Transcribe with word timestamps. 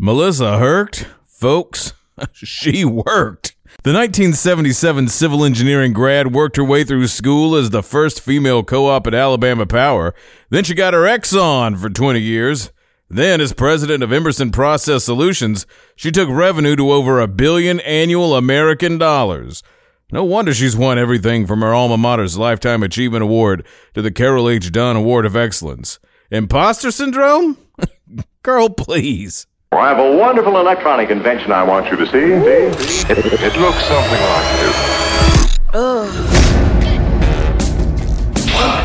Melissa 0.00 0.58
Herkt, 0.60 1.06
folks, 1.26 1.92
she 2.32 2.84
worked. 2.84 3.56
The 3.82 3.92
1977 3.92 5.08
civil 5.08 5.44
engineering 5.44 5.92
grad 5.92 6.32
worked 6.32 6.56
her 6.56 6.62
way 6.62 6.84
through 6.84 7.08
school 7.08 7.56
as 7.56 7.70
the 7.70 7.82
first 7.82 8.20
female 8.20 8.62
co 8.62 8.86
op 8.86 9.08
at 9.08 9.14
Alabama 9.14 9.66
Power. 9.66 10.14
Then 10.50 10.62
she 10.62 10.74
got 10.74 10.94
her 10.94 11.02
Exxon 11.02 11.76
for 11.76 11.90
20 11.90 12.20
years. 12.20 12.70
Then, 13.10 13.40
as 13.40 13.52
president 13.52 14.04
of 14.04 14.12
Emerson 14.12 14.52
Process 14.52 15.02
Solutions, 15.02 15.66
she 15.96 16.12
took 16.12 16.28
revenue 16.28 16.76
to 16.76 16.92
over 16.92 17.18
a 17.18 17.26
billion 17.26 17.80
annual 17.80 18.36
American 18.36 18.98
dollars. 18.98 19.64
No 20.12 20.22
wonder 20.22 20.54
she's 20.54 20.76
won 20.76 20.96
everything 20.96 21.44
from 21.44 21.60
her 21.60 21.74
alma 21.74 21.98
mater's 21.98 22.38
Lifetime 22.38 22.84
Achievement 22.84 23.24
Award 23.24 23.66
to 23.94 24.02
the 24.02 24.12
Carroll 24.12 24.48
H. 24.48 24.70
Dunn 24.70 24.94
Award 24.94 25.26
of 25.26 25.34
Excellence. 25.34 25.98
Imposter 26.30 26.92
syndrome? 26.92 27.58
Girl, 28.42 28.68
please. 28.68 29.48
I 29.70 29.88
have 29.90 29.98
a 29.98 30.16
wonderful 30.16 30.58
electronic 30.58 31.10
invention 31.10 31.52
I 31.52 31.62
want 31.62 31.90
you 31.90 31.96
to 31.98 32.06
see. 32.06 32.12
see? 32.12 33.12
It, 33.12 33.18
it 33.18 33.54
looks 33.60 33.84
something 33.84 34.22
like 34.22 34.48
this. 34.60 34.76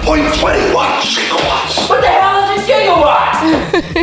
1.21 0.04 0.74
gigawatts. 1.16 1.90
What 1.90 2.02
the 2.02 2.08
hell 2.08 2.60
is 2.60 2.68
a 2.68 2.72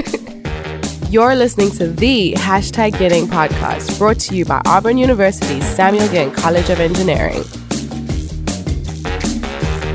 gigawatt? 0.24 1.10
You're 1.12 1.34
listening 1.36 1.70
to 1.72 1.88
the 1.88 2.32
Hashtag 2.38 2.98
Getting 2.98 3.26
podcast, 3.26 3.98
brought 3.98 4.18
to 4.20 4.34
you 4.34 4.46
by 4.46 4.62
Auburn 4.64 4.96
University's 4.96 5.66
Samuel 5.66 6.08
Ginn 6.08 6.30
College 6.32 6.70
of 6.70 6.80
Engineering. 6.80 7.42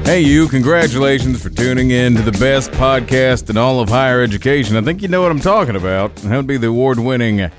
Hey, 0.05 0.21
you, 0.21 0.47
congratulations 0.47 1.41
for 1.41 1.49
tuning 1.49 1.89
in 1.89 2.13
to 2.13 2.21
the 2.21 2.31
best 2.33 2.69
podcast 2.71 3.49
in 3.49 3.57
all 3.57 3.79
of 3.79 3.89
higher 3.89 4.21
education. 4.21 4.77
I 4.77 4.81
think 4.81 5.01
you 5.01 5.07
know 5.07 5.23
what 5.23 5.31
I'm 5.31 5.39
talking 5.39 5.75
about. 5.75 6.15
That 6.17 6.37
would 6.37 6.45
be 6.45 6.57
the 6.57 6.67
award 6.67 6.99
winning 6.99 7.49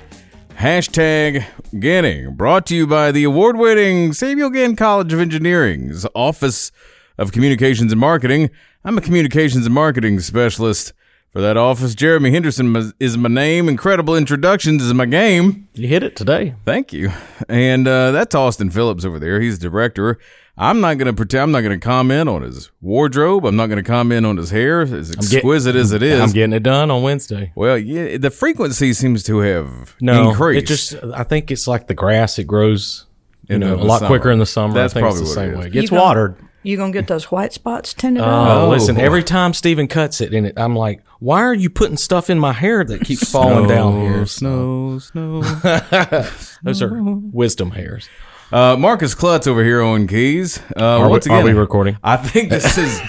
hashtag 0.57 1.45
Getting, 1.77 2.35
brought 2.35 2.65
to 2.67 2.75
you 2.75 2.87
by 2.87 3.11
the 3.11 3.25
award 3.25 3.57
winning 3.57 4.13
Samuel 4.13 4.49
Ginn 4.49 4.77
College 4.77 5.11
of 5.11 5.19
Engineering's 5.19 6.07
Office 6.15 6.71
of 7.17 7.33
Communications 7.33 7.91
and 7.91 7.99
Marketing. 7.99 8.49
I'm 8.85 8.97
a 8.97 9.01
communications 9.01 9.65
and 9.65 9.75
marketing 9.75 10.21
specialist 10.21 10.93
for 11.33 11.41
that 11.41 11.57
office. 11.57 11.93
Jeremy 11.93 12.31
Henderson 12.31 12.93
is 13.01 13.17
my 13.17 13.27
name. 13.27 13.67
Incredible 13.67 14.15
introductions 14.15 14.81
is 14.81 14.93
my 14.93 15.05
game. 15.05 15.67
You 15.73 15.89
hit 15.89 16.01
it 16.01 16.15
today. 16.15 16.55
Thank 16.63 16.93
you. 16.93 17.11
And 17.49 17.85
uh, 17.85 18.11
that's 18.11 18.33
Austin 18.33 18.69
Phillips 18.69 19.03
over 19.03 19.19
there. 19.19 19.41
He's 19.41 19.59
director. 19.59 20.17
I'm 20.57 20.81
not 20.81 20.97
going 20.97 21.05
to 21.05 21.13
pretend. 21.13 21.43
I'm 21.43 21.51
not 21.51 21.61
going 21.61 21.79
to 21.79 21.83
comment 21.85 22.27
on 22.27 22.41
his 22.41 22.71
wardrobe. 22.81 23.45
I'm 23.45 23.55
not 23.55 23.67
going 23.67 23.77
to 23.77 23.83
comment 23.87 24.25
on 24.25 24.37
his 24.37 24.49
hair, 24.49 24.81
as 24.81 25.11
exquisite 25.11 25.73
get, 25.73 25.79
as 25.79 25.91
it 25.91 26.01
is. 26.01 26.19
I'm 26.19 26.31
getting 26.31 26.53
it 26.53 26.63
done 26.63 26.89
on 26.89 27.03
Wednesday. 27.03 27.51
Well, 27.55 27.77
yeah, 27.77 28.17
the 28.17 28.31
frequency 28.31 28.93
seems 28.93 29.21
to 29.23 29.37
have 29.39 29.95
no, 30.01 30.29
increased. 30.31 30.63
It 30.63 30.67
just, 30.67 30.95
I 31.13 31.23
think 31.23 31.51
it's 31.51 31.67
like 31.67 31.87
the 31.87 31.93
grass. 31.93 32.39
It 32.39 32.45
grows, 32.45 33.05
you 33.47 33.59
know, 33.59 33.75
a 33.75 33.77
lot 33.77 33.99
summer. 33.99 34.07
quicker 34.09 34.31
in 34.31 34.39
the 34.39 34.45
summer. 34.47 34.73
That's 34.73 34.93
I 34.93 34.95
think 34.95 35.03
probably 35.03 35.21
it's 35.21 35.33
the 35.35 35.39
what 35.39 35.45
same 35.45 35.53
it 35.53 35.57
way. 35.57 35.59
is. 35.61 35.65
It 35.67 35.69
gets 35.71 35.83
You 35.83 35.89
gonna- 35.89 36.01
watered. 36.01 36.35
You 36.63 36.75
gonna 36.75 36.91
get 36.91 37.07
those 37.07 37.31
white 37.31 37.53
spots 37.53 37.93
tinted 37.93 38.23
Oh, 38.23 38.25
out? 38.25 38.69
listen! 38.69 38.95
boy. 38.95 39.01
Every 39.01 39.23
time 39.23 39.53
Steven 39.53 39.87
cuts 39.87 40.19
it 40.19 40.33
in 40.33 40.43
it, 40.43 40.55
I'm 40.57 40.75
like, 40.75 41.01
"Why 41.19 41.41
are 41.43 41.53
you 41.53 41.69
putting 41.69 41.95
stuff 41.95 42.29
in 42.29 42.39
my 42.39 42.51
hair 42.51 42.83
that 42.83 43.01
keeps 43.05 43.31
falling 43.31 43.69
down 43.69 44.01
here?" 44.01 44.25
Snow, 44.25 44.99
snow. 44.99 45.41
Those 46.63 46.81
are 46.81 46.91
wisdom 47.01 47.71
hairs. 47.71 48.09
Uh, 48.51 48.77
Marcus 48.77 49.13
Klutz 49.13 49.45
over 49.45 49.61
here 49.63 49.81
on 49.81 50.07
keys. 50.07 50.59
Uh, 50.75 50.99
Are, 50.99 51.09
once 51.09 51.27
we, 51.27 51.35
are 51.35 51.43
we 51.43 51.51
recording? 51.51 51.97
I 52.01 52.15
think 52.15 52.49
this 52.49 52.77
is 52.77 53.01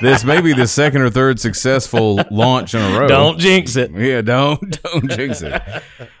this 0.00 0.22
may 0.22 0.40
be 0.40 0.52
the 0.52 0.68
second 0.68 1.02
or 1.02 1.10
third 1.10 1.40
successful 1.40 2.20
launch 2.30 2.74
in 2.74 2.80
a 2.80 3.00
row. 3.00 3.08
Don't 3.08 3.38
jinx 3.40 3.74
it. 3.74 3.90
Yeah, 3.90 4.20
don't 4.20 4.80
don't 4.84 5.10
jinx 5.10 5.42
it. 5.42 5.60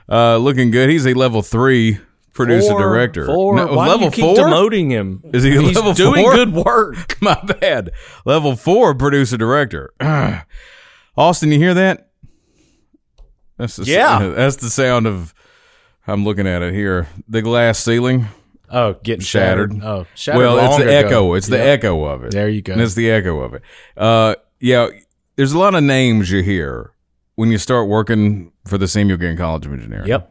Uh, 0.08 0.38
looking 0.38 0.72
good. 0.72 0.90
He's 0.90 1.06
a 1.06 1.14
level 1.14 1.40
three 1.40 1.98
producer 2.32 2.70
Four, 2.70 2.80
director. 2.80 3.26
Four. 3.26 3.54
No, 3.54 3.74
Why 3.74 3.86
level 3.86 3.98
do 3.98 4.04
you 4.06 4.10
keep 4.10 4.36
four. 4.36 4.44
demoting 4.44 4.90
him? 4.90 5.22
Is 5.32 5.44
he 5.44 5.52
He's 5.52 5.76
level 5.76 5.92
doing 5.92 6.24
four? 6.24 6.34
good 6.34 6.52
work. 6.52 7.16
My 7.22 7.40
bad. 7.60 7.92
Level 8.24 8.56
four 8.56 8.92
producer 8.96 9.36
director. 9.36 9.94
Austin, 11.16 11.52
you 11.52 11.58
hear 11.58 11.74
that? 11.74 12.08
That's 13.56 13.76
the 13.76 13.84
Yeah. 13.84 14.32
That's 14.34 14.56
the 14.56 14.68
sound 14.68 15.06
of. 15.06 15.32
I'm 16.08 16.24
looking 16.24 16.48
at 16.48 16.60
it 16.60 16.74
here. 16.74 17.06
The 17.28 17.40
glass 17.40 17.78
ceiling. 17.78 18.26
Oh, 18.70 18.94
getting 19.02 19.20
Shattered. 19.20 19.72
shattered. 19.72 19.84
Oh, 19.86 20.06
shattered. 20.14 20.38
well, 20.40 20.58
it's 20.66 20.76
the 20.78 20.84
ago. 20.98 21.06
echo. 21.08 21.34
It's 21.34 21.46
the 21.48 21.60
echo 21.60 22.04
of 22.04 22.24
it. 22.24 22.32
There 22.32 22.48
you 22.48 22.62
go. 22.62 22.72
And 22.72 22.82
it's 22.82 22.94
the 22.94 23.10
echo 23.10 23.40
of 23.40 23.54
it. 23.54 23.62
Uh, 23.96 24.34
yeah. 24.60 24.88
There's 25.36 25.52
a 25.52 25.58
lot 25.58 25.74
of 25.74 25.82
names 25.82 26.30
you 26.30 26.42
hear 26.42 26.92
when 27.36 27.50
you 27.50 27.58
start 27.58 27.88
working 27.88 28.52
for 28.66 28.78
the 28.78 28.88
Samuel 28.88 29.18
Ginn 29.18 29.36
College 29.36 29.66
of 29.66 29.72
Engineering. 29.72 30.06
Yep. 30.08 30.30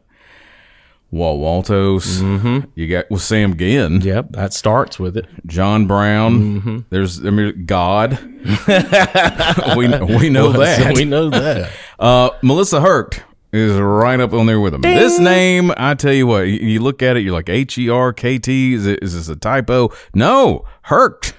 Walt 1.11 1.66
Woltosz. 1.67 2.19
Mm-hmm. 2.21 2.69
You 2.73 2.88
got 2.88 3.05
well, 3.11 3.19
Sam 3.19 3.55
Ginn. 3.55 4.01
Yep. 4.01 4.31
That 4.31 4.51
starts 4.51 4.97
with 5.00 5.15
it. 5.15 5.27
John 5.45 5.85
Brown. 5.85 6.39
Mm-hmm. 6.61 6.77
There's 6.89 7.23
I 7.23 7.29
mean 7.29 7.65
God. 7.67 8.17
we 9.77 9.88
we 10.17 10.29
know 10.29 10.50
Well, 10.51 10.59
that. 10.61 10.94
we 10.95 11.05
know 11.05 11.29
that. 11.29 11.71
Uh, 12.00 12.31
Melissa 12.41 12.79
Herkt 12.79 13.21
is 13.53 13.79
right 13.79 14.19
up 14.19 14.33
on 14.33 14.47
there 14.47 14.59
with 14.59 14.73
him. 14.73 14.81
This 14.81 15.19
name, 15.19 15.71
I 15.77 15.93
tell 15.93 16.11
you 16.11 16.27
what, 16.27 16.41
you, 16.47 16.59
you 16.67 16.79
look 16.79 17.01
at 17.03 17.15
it, 17.15 17.21
you're 17.21 17.33
like 17.33 17.49
H 17.49 17.77
E 17.77 17.87
R 17.89 18.11
K 18.11 18.39
T. 18.39 18.73
Is 18.73 18.85
it 18.85 18.99
is 19.01 19.13
this 19.13 19.29
a 19.29 19.35
typo? 19.35 19.89
No, 20.13 20.65
Herkt. 20.87 21.33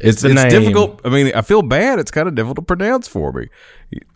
It's, 0.00 0.20
the 0.20 0.30
it's 0.32 0.42
name. 0.42 0.50
difficult. 0.50 1.00
I 1.04 1.08
mean, 1.08 1.32
I 1.34 1.40
feel 1.40 1.62
bad. 1.62 1.98
It's 1.98 2.10
kind 2.10 2.28
of 2.28 2.34
difficult 2.34 2.56
to 2.56 2.62
pronounce 2.62 3.08
for 3.08 3.32
me. 3.32 3.48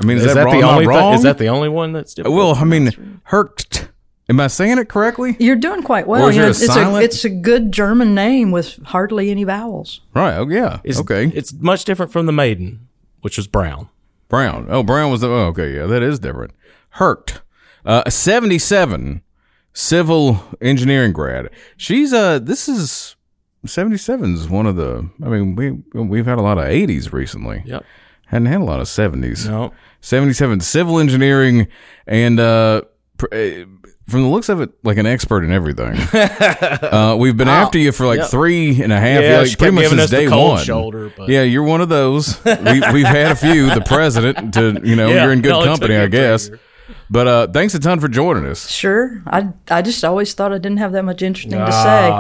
I 0.01 0.05
mean, 0.05 0.19
is, 0.19 0.25
Is, 0.25 0.35
that, 0.35 0.45
wrong? 0.45 0.61
the 0.61 0.67
only? 0.67 0.85
thi- 0.85 0.89
wrong? 0.89 1.15
is 1.15 1.23
that 1.23 1.39
the 1.39 1.49
only 1.49 1.69
one 1.69 1.93
that's 1.93 2.13
difficult? 2.15 2.37
well? 2.37 2.55
I 2.57 2.65
mean, 2.65 3.21
Herkt. 3.31 3.89
Am 4.31 4.39
I 4.41 4.49
saying 4.49 4.77
it 4.77 4.91
correctly? 4.91 5.37
You're 5.39 5.57
doing 5.57 5.83
quite 5.83 6.07
well. 6.07 6.27
Or 6.27 6.31
is 6.31 6.37
You 6.37 6.43
there 6.69 6.85
know, 6.85 6.97
a 6.97 7.01
it's 7.01 7.17
a 7.17 7.21
it's 7.21 7.25
a 7.25 7.31
good 7.31 7.73
German 7.73 8.15
name 8.15 8.51
with 8.51 8.79
hardly 8.87 9.31
any 9.31 9.45
vowels. 9.45 10.03
Right. 10.15 10.35
Oh 10.37 10.47
yeah. 10.49 10.81
It's, 10.85 11.01
okay. 11.01 11.29
It's 11.35 11.55
much 11.55 11.87
different 11.87 12.13
from 12.13 12.27
the 12.27 12.33
maiden, 12.33 12.89
which 13.23 13.39
was 13.39 13.47
brown. 13.47 13.89
Brown. 14.29 14.67
Oh, 14.69 14.83
Brown 14.83 15.11
was 15.11 15.21
the. 15.23 15.29
Oh, 15.29 15.47
okay, 15.47 15.75
yeah, 15.75 15.87
that 15.87 16.03
is 16.03 16.19
different. 16.19 16.53
Herkt, 16.97 17.41
uh, 17.85 18.09
seventy-seven 18.09 19.23
civil 19.73 20.43
engineering 20.61 21.13
grad. 21.13 21.51
She's 21.77 22.13
uh, 22.13 22.39
this 22.39 22.69
is 22.69 23.17
seventy-seven 23.65 24.35
is 24.35 24.49
one 24.49 24.67
of 24.67 24.77
the. 24.77 25.09
I 25.23 25.29
mean, 25.29 25.57
we 25.57 25.71
we've 26.01 26.27
had 26.27 26.39
a 26.39 26.43
lot 26.43 26.59
of 26.59 26.65
eighties 26.65 27.13
recently. 27.13 27.63
Yep. 27.67 27.85
Hadn't 28.27 28.47
had 28.47 28.61
a 28.61 28.65
lot 28.65 28.81
of 28.81 28.89
seventies. 28.89 29.49
No. 29.49 29.73
Seventy-seven 30.01 30.61
civil 30.61 30.99
engineering 30.99 31.69
and 32.07 32.39
uh. 32.39 32.83
Pr- 33.17 33.35
uh, 33.35 33.65
from 34.09 34.23
the 34.23 34.29
looks 34.29 34.49
of 34.49 34.61
it, 34.61 34.71
like 34.83 34.97
an 34.97 35.07
expert 35.07 35.45
in 35.45 35.53
everything. 35.53 35.95
uh, 36.83 37.15
we've 37.19 37.37
been 37.37 37.49
after 37.49 37.79
you 37.79 37.93
for 37.93 38.07
like 38.07 38.21
Yep. 38.21 38.31
three 38.31 38.83
and 38.83 38.93
a 38.93 38.99
half, 38.99 39.23
Yeah, 39.23 39.39
like 39.41 39.59
pretty 39.59 39.75
much 39.75 39.87
since 39.89 40.11
day 40.11 40.29
one. 40.29 40.65
shoulder, 40.65 41.13
Yeah, 41.27 41.43
you're 41.43 41.63
one 41.63 41.81
of 41.81 41.89
those. 41.89 42.43
we, 42.45 42.81
we've 42.93 43.07
had 43.07 43.33
a 43.33 43.37
few. 43.37 43.67
The 43.73 43.83
president, 43.87 44.55
to 44.55 44.81
you 44.83 44.97
know, 44.97 45.09
Yeah, 45.13 45.25
you're 45.25 45.33
in 45.33 45.43
good 45.43 45.51
no, 45.51 45.65
company, 45.65 45.97
I 45.97 46.07
guess. 46.07 46.51
But 47.11 47.27
uh, 47.27 47.47
thanks 47.49 47.75
a 47.75 47.79
ton 47.79 48.01
for 48.01 48.09
joining 48.09 48.45
us. 48.47 48.69
Sure, 48.69 49.23
I 49.27 49.49
I 49.71 49.81
just 49.83 50.05
always 50.05 50.35
thought 50.35 50.53
I 50.53 50.59
didn't 50.59 50.79
have 50.79 50.93
that 50.93 51.05
much 51.05 51.23
interesting 51.23 51.53
to 51.59 51.67
Ah, 51.67 51.71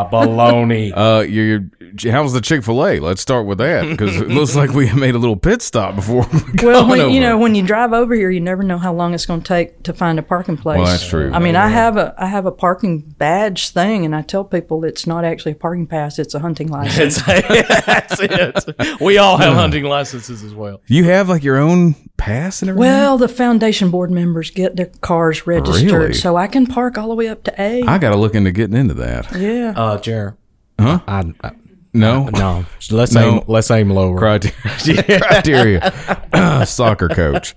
say. 0.08 0.16
baloney. 0.16 0.92
Uh, 0.98 1.20
you, 1.20 1.70
you, 2.02 2.10
how's 2.12 2.32
the 2.32 2.40
Chick 2.40 2.64
Fil 2.64 2.84
A? 2.86 2.98
Let's 3.00 3.20
start 3.20 3.46
with 3.46 3.58
that 3.58 3.88
because 3.88 4.16
it 4.20 4.28
looks 4.28 4.56
like 4.56 4.70
we 4.70 4.92
made 4.94 5.14
a 5.14 5.18
little 5.18 5.36
pit 5.36 5.60
stop 5.62 5.94
before. 5.94 6.26
We 6.32 6.38
Well, 6.66 6.80
coming 6.82 6.98
when, 7.06 7.10
you 7.10 7.20
know, 7.20 7.38
when 7.38 7.54
you 7.54 7.62
drive 7.62 7.92
over 7.92 8.14
here, 8.14 8.30
you 8.30 8.40
never 8.40 8.62
know 8.62 8.78
how 8.78 8.92
long 8.92 9.14
it's 9.14 9.26
going 9.26 9.40
to 9.42 9.46
take 9.46 9.82
to 9.84 9.92
find 9.92 10.18
a 10.18 10.22
parking 10.22 10.56
place. 10.56 10.78
Well, 10.78 10.86
that's 10.86 11.06
true. 11.08 11.30
I 11.32 11.38
mean, 11.38 11.54
I 11.56 11.68
have 11.68 11.96
a 11.96 12.14
I 12.18 12.26
have 12.26 12.46
a 12.46 12.52
parking 12.52 13.00
badge 13.00 13.70
thing, 13.70 14.04
and 14.04 14.14
I 14.16 14.22
tell 14.22 14.44
people 14.44 14.84
it's 14.84 15.06
not 15.06 15.24
actually 15.24 15.52
a 15.52 15.56
parking 15.56 15.86
pass; 15.86 16.18
it's 16.18 16.34
a 16.34 16.38
hunting 16.40 16.68
license. 16.78 17.18
It's, 17.26 17.84
that's 17.86 18.18
it. 18.20 19.00
We 19.00 19.18
all 19.18 19.36
have 19.36 19.54
hunting 19.54 19.84
licenses 19.84 20.42
as 20.42 20.54
well. 20.54 20.80
you 20.86 21.04
have 21.04 21.28
like 21.28 21.42
your 21.44 21.58
own 21.58 21.94
pass 22.16 22.62
and 22.62 22.70
everything. 22.70 22.90
well, 22.90 23.16
the 23.18 23.28
foundation 23.28 23.90
board 23.90 24.10
members 24.10 24.50
get 24.50 24.74
their 24.78 24.86
cars 25.02 25.46
registered, 25.46 25.92
Really? 25.92 26.14
so 26.14 26.36
I 26.36 26.46
can 26.46 26.66
park 26.66 26.96
all 26.96 27.08
the 27.08 27.14
way 27.14 27.28
up 27.28 27.44
to 27.44 27.60
A. 27.60 27.82
I 27.82 27.98
got 27.98 28.10
to 28.10 28.16
look 28.16 28.34
into 28.34 28.50
getting 28.50 28.76
into 28.76 28.94
that. 28.94 29.30
yeah. 29.36 29.74
Uh, 29.76 29.98
Jared. 29.98 30.34
Huh? 30.80 31.00
I, 31.06 31.34
I, 31.44 31.50
No, 31.92 32.28
no. 32.28 32.64
Let's 32.90 33.12
No. 33.12 33.36
aim. 33.38 33.42
Let's 33.46 33.70
aim 33.70 33.90
lower. 33.90 34.16
criteria. 34.18 35.02
criteria. 35.20 36.64
Soccer 36.66 37.08
coach. 37.08 37.54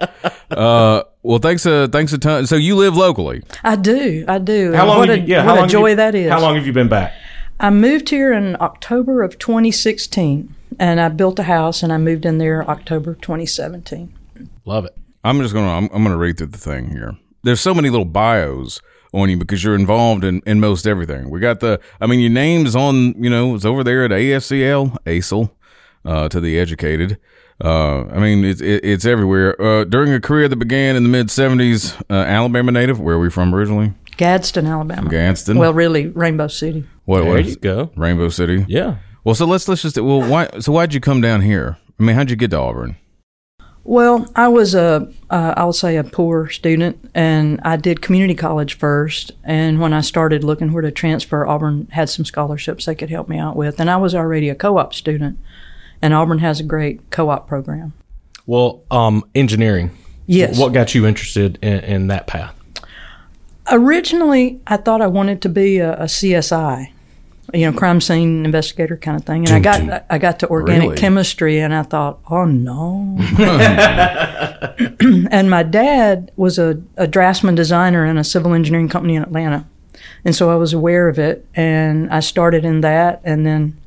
Uh, 0.49 1.03
well, 1.23 1.39
thanks 1.39 1.65
a 1.65 1.87
thanks 1.87 2.13
a 2.13 2.17
ton. 2.17 2.47
So 2.47 2.55
you 2.55 2.75
live 2.75 2.95
locally. 2.97 3.43
I 3.63 3.75
do, 3.75 4.25
I 4.27 4.39
do. 4.39 4.73
How 4.73 4.85
long? 4.87 4.97
What 4.99 5.09
have 5.09 5.17
a, 5.19 5.21
you, 5.21 5.27
yeah, 5.27 5.45
what 5.45 5.57
how 5.59 5.63
a 5.65 5.67
joy 5.67 5.89
you- 5.91 5.95
that 5.97 6.15
is. 6.15 6.31
How 6.31 6.39
long 6.41 6.55
have 6.55 6.65
you 6.65 6.73
been 6.73 6.89
back? 6.89 7.13
I 7.59 7.69
moved 7.69 8.09
here 8.09 8.33
in 8.33 8.57
October 8.59 9.21
of 9.21 9.37
2016, 9.37 10.55
and 10.79 10.99
I 10.99 11.09
built 11.09 11.37
a 11.37 11.43
house, 11.43 11.83
and 11.83 11.93
I 11.93 11.97
moved 11.99 12.25
in 12.25 12.39
there 12.39 12.67
October 12.67 13.13
2017. 13.13 14.11
Love 14.65 14.85
it. 14.85 14.97
I'm 15.23 15.39
just 15.41 15.53
gonna 15.53 15.71
I'm, 15.71 15.89
I'm 15.93 16.03
gonna 16.03 16.17
read 16.17 16.37
through 16.37 16.47
the 16.47 16.57
thing 16.57 16.89
here. 16.91 17.15
There's 17.43 17.61
so 17.61 17.73
many 17.73 17.89
little 17.89 18.05
bios 18.05 18.81
on 19.13 19.29
you 19.29 19.37
because 19.37 19.63
you're 19.63 19.75
involved 19.75 20.23
in, 20.23 20.41
in 20.45 20.59
most 20.59 20.87
everything. 20.87 21.29
We 21.29 21.39
got 21.39 21.59
the 21.59 21.79
I 21.99 22.07
mean 22.07 22.19
your 22.19 22.29
name's 22.29 22.75
on 22.75 23.21
you 23.21 23.29
know 23.29 23.55
it's 23.55 23.65
over 23.65 23.83
there 23.83 24.03
at 24.05 24.11
AFCL 24.11 24.97
ASL 25.05 25.51
uh, 26.05 26.29
to 26.29 26.39
the 26.39 26.59
educated. 26.59 27.17
Uh, 27.63 28.05
I 28.07 28.17
mean, 28.19 28.43
it's 28.43 28.59
it, 28.61 28.83
it's 28.83 29.05
everywhere. 29.05 29.59
Uh, 29.61 29.83
during 29.83 30.13
a 30.13 30.19
career 30.19 30.47
that 30.47 30.55
began 30.55 30.95
in 30.95 31.03
the 31.03 31.09
mid 31.09 31.27
'70s, 31.27 31.99
uh, 32.09 32.13
Alabama 32.15 32.71
native. 32.71 32.99
Where 32.99 33.15
are 33.15 33.19
we 33.19 33.29
from 33.29 33.53
originally? 33.53 33.93
Gadsden, 34.17 34.65
Alabama. 34.65 35.09
Gadsden. 35.09 35.57
Well, 35.57 35.73
really, 35.73 36.07
Rainbow 36.07 36.47
City. 36.47 36.85
what 37.05 37.21
There 37.21 37.33
was 37.33 37.47
you 37.49 37.55
go. 37.57 37.91
Rainbow 37.95 38.29
City? 38.29 38.65
Yeah. 38.67 38.97
Well, 39.23 39.35
so 39.35 39.45
let's 39.45 39.67
let's 39.67 39.83
just 39.83 39.97
well, 39.99 40.27
why? 40.27 40.49
So 40.59 40.71
why'd 40.71 40.93
you 40.95 40.99
come 40.99 41.21
down 41.21 41.41
here? 41.41 41.77
I 41.99 42.03
mean, 42.03 42.15
how'd 42.15 42.31
you 42.31 42.35
get 42.35 42.49
to 42.51 42.57
Auburn? 42.57 42.95
Well, 43.83 44.31
I 44.35 44.47
was 44.47 44.75
a, 44.75 45.11
uh, 45.29 45.53
I'll 45.57 45.73
say 45.73 45.97
a 45.97 46.03
poor 46.03 46.49
student, 46.49 47.09
and 47.15 47.59
I 47.63 47.77
did 47.77 48.01
community 48.01 48.35
college 48.35 48.77
first. 48.77 49.31
And 49.43 49.79
when 49.79 49.91
I 49.91 50.01
started 50.01 50.43
looking 50.43 50.71
where 50.71 50.83
to 50.83 50.91
transfer, 50.91 51.47
Auburn 51.47 51.87
had 51.91 52.09
some 52.09 52.23
scholarships 52.23 52.85
they 52.85 52.93
could 52.93 53.09
help 53.09 53.27
me 53.27 53.37
out 53.39 53.55
with. 53.55 53.79
And 53.79 53.89
I 53.89 53.97
was 53.97 54.13
already 54.13 54.49
a 54.49 54.55
co-op 54.55 54.93
student, 54.93 55.39
and 56.01 56.13
Auburn 56.13 56.39
has 56.39 56.59
a 56.59 56.63
great 56.63 57.09
co-op 57.09 57.47
program. 57.47 57.93
Well, 58.45 58.83
um, 58.91 59.23
engineering. 59.33 59.97
Yes. 60.27 60.59
What 60.59 60.73
got 60.73 60.93
you 60.93 61.07
interested 61.07 61.57
in, 61.61 61.79
in 61.79 62.07
that 62.07 62.27
path? 62.27 62.55
Originally, 63.71 64.59
I 64.67 64.77
thought 64.77 65.01
I 65.01 65.07
wanted 65.07 65.41
to 65.41 65.49
be 65.49 65.79
a, 65.79 65.93
a 65.93 66.05
CSI, 66.05 66.91
you 67.53 67.69
know, 67.69 67.77
crime 67.77 68.01
scene 68.01 68.45
investigator 68.45 68.97
kind 68.97 69.17
of 69.17 69.25
thing. 69.25 69.47
And 69.47 69.53
I 69.55 69.59
got 69.59 70.05
I 70.09 70.17
got 70.17 70.39
to 70.39 70.49
organic 70.49 70.89
Really? 70.89 70.97
chemistry, 70.97 71.59
and 71.59 71.73
I 71.73 71.83
thought, 71.83 72.19
oh 72.29 72.45
no. 72.45 73.17
and 75.31 75.49
my 75.49 75.63
dad 75.63 76.31
was 76.35 76.57
a, 76.59 76.81
a 76.97 77.07
draftsman 77.07 77.55
designer 77.55 78.05
in 78.05 78.17
a 78.17 78.23
civil 78.23 78.53
engineering 78.53 78.89
company 78.89 79.15
in 79.15 79.23
Atlanta, 79.23 79.65
and 80.25 80.35
so 80.35 80.49
I 80.49 80.55
was 80.55 80.73
aware 80.73 81.07
of 81.07 81.19
it, 81.19 81.45
and 81.55 82.09
I 82.11 82.19
started 82.21 82.65
in 82.65 82.81
that, 82.81 83.21
and 83.23 83.45
then. 83.45 83.77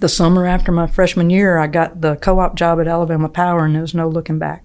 The 0.00 0.08
summer 0.08 0.46
after 0.46 0.70
my 0.70 0.86
freshman 0.86 1.28
year, 1.28 1.58
I 1.58 1.66
got 1.66 2.02
the 2.02 2.14
co-op 2.14 2.54
job 2.54 2.78
at 2.78 2.86
Alabama 2.86 3.28
Power, 3.28 3.64
and 3.64 3.74
there 3.74 3.82
was 3.82 3.94
no 3.94 4.08
looking 4.08 4.38
back. 4.38 4.64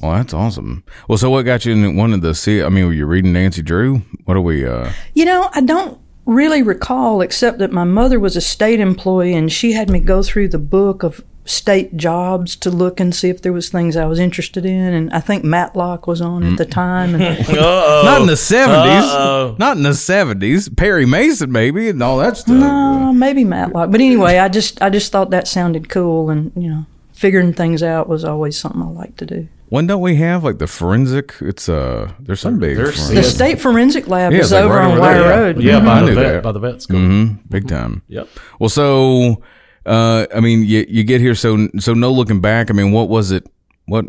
Well, 0.00 0.12
that's 0.12 0.32
awesome. 0.32 0.84
Well, 1.06 1.18
so 1.18 1.28
what 1.28 1.42
got 1.42 1.66
you 1.66 1.74
in 1.74 1.96
wanted 1.96 2.22
to 2.22 2.34
see? 2.34 2.62
I 2.62 2.70
mean, 2.70 2.86
were 2.86 2.94
you 2.94 3.04
reading 3.04 3.34
Nancy 3.34 3.60
Drew? 3.60 4.00
What 4.24 4.38
are 4.38 4.40
we? 4.40 4.64
uh 4.66 4.90
You 5.12 5.26
know, 5.26 5.50
I 5.52 5.60
don't 5.60 6.00
really 6.26 6.62
recall 6.62 7.20
except 7.20 7.58
that 7.58 7.70
my 7.72 7.84
mother 7.84 8.18
was 8.18 8.36
a 8.36 8.40
state 8.40 8.80
employee 8.80 9.34
and 9.34 9.52
she 9.52 9.72
had 9.72 9.90
me 9.90 10.00
go 10.00 10.22
through 10.22 10.48
the 10.48 10.58
book 10.58 11.02
of 11.02 11.22
state 11.46 11.94
jobs 11.98 12.56
to 12.56 12.70
look 12.70 12.98
and 12.98 13.14
see 13.14 13.28
if 13.28 13.42
there 13.42 13.52
was 13.52 13.68
things 13.68 13.96
I 13.98 14.06
was 14.06 14.18
interested 14.18 14.64
in 14.64 14.94
and 14.94 15.12
I 15.12 15.20
think 15.20 15.44
Matlock 15.44 16.06
was 16.06 16.22
on 16.22 16.42
at 16.42 16.56
the 16.56 16.64
time 16.64 17.14
and 17.14 17.46
Not 17.54 18.22
in 18.22 18.26
the 18.26 18.32
70s. 18.32 19.02
Uh-oh. 19.02 19.56
Not 19.58 19.76
in 19.76 19.82
the 19.82 19.92
seventies. 19.92 20.70
Perry 20.70 21.04
Mason, 21.04 21.52
maybe, 21.52 21.90
and 21.90 22.02
all 22.02 22.16
that 22.18 22.38
stuff. 22.38 22.62
uh, 22.62 23.12
maybe 23.12 23.44
Matlock. 23.44 23.90
But 23.90 24.00
anyway, 24.00 24.38
I 24.38 24.48
just 24.48 24.80
I 24.80 24.88
just 24.88 25.12
thought 25.12 25.28
that 25.30 25.46
sounded 25.46 25.90
cool 25.90 26.30
and, 26.30 26.50
you 26.56 26.68
know, 26.70 26.86
figuring 27.12 27.52
things 27.52 27.82
out 27.82 28.08
was 28.08 28.24
always 28.24 28.56
something 28.56 28.80
I 28.80 28.86
liked 28.86 29.18
to 29.18 29.26
do. 29.26 29.48
When 29.68 29.86
don't 29.86 30.00
we 30.02 30.16
have 30.16 30.44
like 30.44 30.58
the 30.58 30.66
forensic? 30.66 31.34
It's 31.40 31.68
uh, 31.68 32.12
there's 32.20 32.40
some 32.40 32.58
big 32.58 32.76
There's- 32.76 32.94
forensic. 32.96 33.16
The 33.16 33.22
state 33.24 33.60
forensic 33.60 34.08
lab 34.08 34.32
Yeah, 34.32 34.40
is 34.40 34.52
like 34.52 34.62
over 34.64 34.74
right 34.74 34.90
on 34.92 34.98
Wire. 34.98 35.22
Road. 35.22 35.60
Yeah, 35.62 35.78
I 35.78 35.84
by 35.84 36.00
the 36.00 36.06
knew 36.06 36.14
vet, 36.14 36.32
that. 36.34 36.42
by 36.42 36.52
the 36.52 36.58
vet 36.60 36.82
school. 36.82 36.98
hmm 37.00 37.24
big 37.48 37.66
time. 37.66 38.02
Yep. 38.08 38.28
Well, 38.60 38.68
so 38.68 39.42
uh, 39.86 40.26
I 40.34 40.40
mean, 40.40 40.64
you 40.64 40.84
you 40.88 41.02
get 41.04 41.20
here, 41.20 41.34
so 41.34 41.68
so 41.78 41.94
no 41.94 42.12
looking 42.12 42.40
back. 42.40 42.70
I 42.70 42.74
mean, 42.74 42.92
what 42.92 43.08
was 43.08 43.30
it? 43.32 43.46
What 43.86 44.04